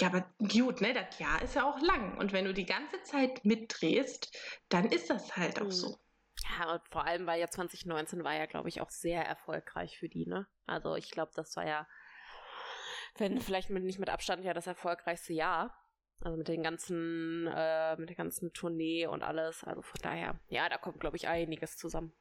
Ja, 0.00 0.08
aber 0.08 0.34
gut, 0.38 0.80
ne, 0.80 0.94
das 0.94 1.18
Jahr 1.18 1.42
ist 1.42 1.54
ja 1.54 1.68
auch 1.68 1.80
lang. 1.80 2.16
Und 2.18 2.32
wenn 2.32 2.46
du 2.46 2.54
die 2.54 2.66
ganze 2.66 3.02
Zeit 3.02 3.44
mitdrehst, 3.44 4.36
dann 4.68 4.90
ist 4.90 5.10
das 5.10 5.36
halt 5.36 5.60
auch 5.60 5.66
mhm. 5.66 5.70
so. 5.70 5.98
Ja, 6.58 6.72
und 6.72 6.88
vor 6.88 7.04
allem, 7.04 7.26
weil 7.26 7.40
ja 7.40 7.48
2019 7.48 8.24
war 8.24 8.34
ja, 8.34 8.46
glaube 8.46 8.68
ich, 8.68 8.80
auch 8.80 8.90
sehr 8.90 9.24
erfolgreich 9.24 9.98
für 9.98 10.08
die, 10.08 10.26
ne? 10.26 10.46
Also 10.66 10.96
ich 10.96 11.10
glaube, 11.10 11.32
das 11.34 11.56
war 11.56 11.66
ja, 11.66 11.86
wenn 13.16 13.40
vielleicht 13.40 13.70
mit, 13.70 13.84
nicht 13.84 13.98
mit 13.98 14.10
Abstand 14.10 14.44
ja 14.44 14.54
das 14.54 14.66
erfolgreichste 14.66 15.32
Jahr. 15.32 15.76
Also 16.22 16.36
mit 16.36 16.48
den 16.48 16.62
ganzen, 16.62 17.46
äh, 17.46 17.96
mit 17.96 18.10
der 18.10 18.16
ganzen 18.16 18.52
Tournee 18.52 19.06
und 19.06 19.22
alles. 19.22 19.64
Also 19.64 19.80
von 19.80 20.00
daher, 20.02 20.38
ja, 20.48 20.68
da 20.68 20.76
kommt, 20.76 21.00
glaube 21.00 21.16
ich, 21.16 21.28
einiges 21.28 21.78
zusammen. 21.78 22.12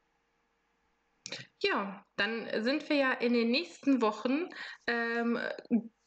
Ja, 1.60 2.06
dann 2.15 2.48
sind 2.63 2.88
wir 2.89 2.96
ja 2.96 3.12
in 3.12 3.34
den 3.34 3.52
nächsten 3.52 4.02
Wochen 4.02 4.50
ähm, 4.88 5.38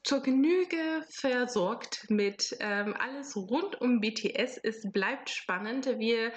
zur 0.04 0.20
Genüge 0.20 1.04
versorgt 1.10 2.06
mit 2.08 2.56
ähm, 2.60 2.94
alles 2.98 3.36
rund 3.36 3.80
um 3.80 4.00
BTS. 4.00 4.58
Es 4.62 4.82
bleibt 4.90 5.30
spannend. 5.30 5.86
Wir 5.86 6.32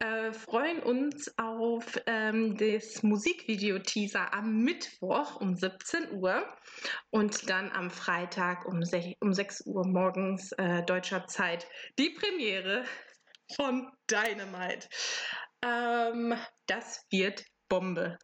äh, 0.00 0.32
freuen 0.32 0.82
uns 0.82 1.32
auf 1.38 1.98
ähm, 2.06 2.56
das 2.56 3.02
Musikvideo-Teaser 3.02 4.34
am 4.34 4.58
Mittwoch 4.58 5.40
um 5.40 5.56
17 5.56 6.12
Uhr 6.12 6.46
und 7.10 7.48
dann 7.48 7.70
am 7.72 7.90
Freitag 7.90 8.66
um, 8.66 8.82
um 9.20 9.32
6 9.32 9.66
Uhr 9.66 9.86
morgens 9.86 10.52
äh, 10.52 10.82
deutscher 10.82 11.26
Zeit 11.26 11.66
die 11.98 12.10
Premiere 12.10 12.84
von 13.54 13.90
Dynamite. 14.10 14.88
Ähm, 15.62 16.34
das 16.66 17.06
wird 17.10 17.44
Bombe. 17.68 18.18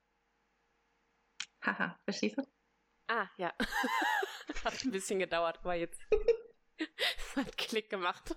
Haha, 1.65 1.97
verstehst 2.05 2.37
du? 2.37 2.43
Ah, 3.09 3.29
ja. 3.39 3.53
Hat 4.65 4.85
ein 4.85 4.91
bisschen 4.91 5.19
gedauert, 5.19 5.59
aber 5.63 5.75
jetzt 5.75 6.01
hat 7.37 7.57
Klick 7.59 7.91
gemacht. 7.91 8.37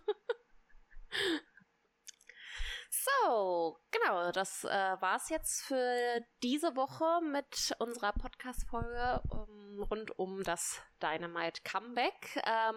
So, 2.90 3.78
genau, 3.92 4.32
das 4.32 4.64
äh, 4.64 4.68
war 4.68 5.18
es 5.18 5.30
jetzt 5.30 5.64
für 5.64 6.22
diese 6.42 6.76
Woche 6.76 7.22
mit 7.24 7.76
unserer 7.80 8.14
Podcast-Folge 8.14 9.22
um, 9.30 9.84
rund 9.84 10.18
um 10.18 10.44
das 10.44 10.82
Dynamite 11.02 11.62
Comeback. 11.64 12.42
Ähm, 12.46 12.76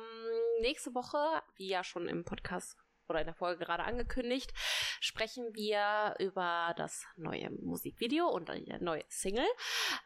nächste 0.60 0.94
Woche, 0.94 1.42
wie 1.56 1.68
ja 1.68 1.82
schon 1.82 2.08
im 2.08 2.24
Podcast 2.24 2.76
oder 3.08 3.20
in 3.20 3.26
der 3.26 3.34
Folge 3.34 3.64
gerade 3.64 3.84
angekündigt, 3.84 4.52
sprechen 5.00 5.54
wir 5.54 6.14
über 6.18 6.74
das 6.76 7.04
neue 7.16 7.50
Musikvideo 7.50 8.28
und 8.28 8.50
eine 8.50 8.78
neue 8.80 9.04
Single. 9.08 9.46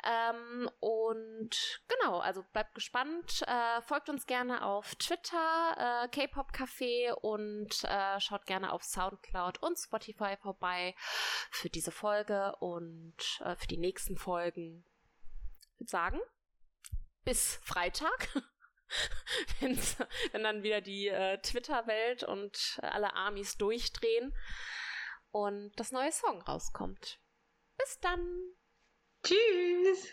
Ähm, 0.04 0.70
und 0.80 1.82
genau, 1.88 2.18
also 2.18 2.44
bleibt 2.52 2.74
gespannt. 2.74 3.42
Äh, 3.46 3.82
folgt 3.82 4.08
uns 4.08 4.26
gerne 4.26 4.64
auf 4.64 4.94
Twitter, 4.96 6.04
äh, 6.04 6.08
K-Pop 6.08 6.52
Café 6.52 7.12
und 7.12 7.84
äh, 7.84 8.20
schaut 8.20 8.46
gerne 8.46 8.72
auf 8.72 8.82
Soundcloud 8.82 9.62
und 9.62 9.78
Spotify 9.78 10.36
vorbei 10.36 10.94
für 11.50 11.68
diese 11.68 11.90
Folge 11.90 12.54
und 12.60 13.40
äh, 13.44 13.56
für 13.56 13.66
die 13.66 13.78
nächsten 13.78 14.16
Folgen. 14.16 14.84
Ich 15.74 15.80
würde 15.80 15.90
sagen, 15.90 16.20
bis 17.24 17.56
Freitag. 17.62 18.28
wenn 20.32 20.42
dann 20.42 20.62
wieder 20.62 20.80
die 20.80 21.08
äh, 21.08 21.38
Twitter-Welt 21.38 22.22
und 22.24 22.78
alle 22.82 23.14
Armies 23.14 23.56
durchdrehen 23.56 24.34
und 25.30 25.72
das 25.76 25.92
neue 25.92 26.12
Song 26.12 26.42
rauskommt. 26.42 27.18
Bis 27.78 27.98
dann. 28.00 28.20
Tschüss. 29.24 30.10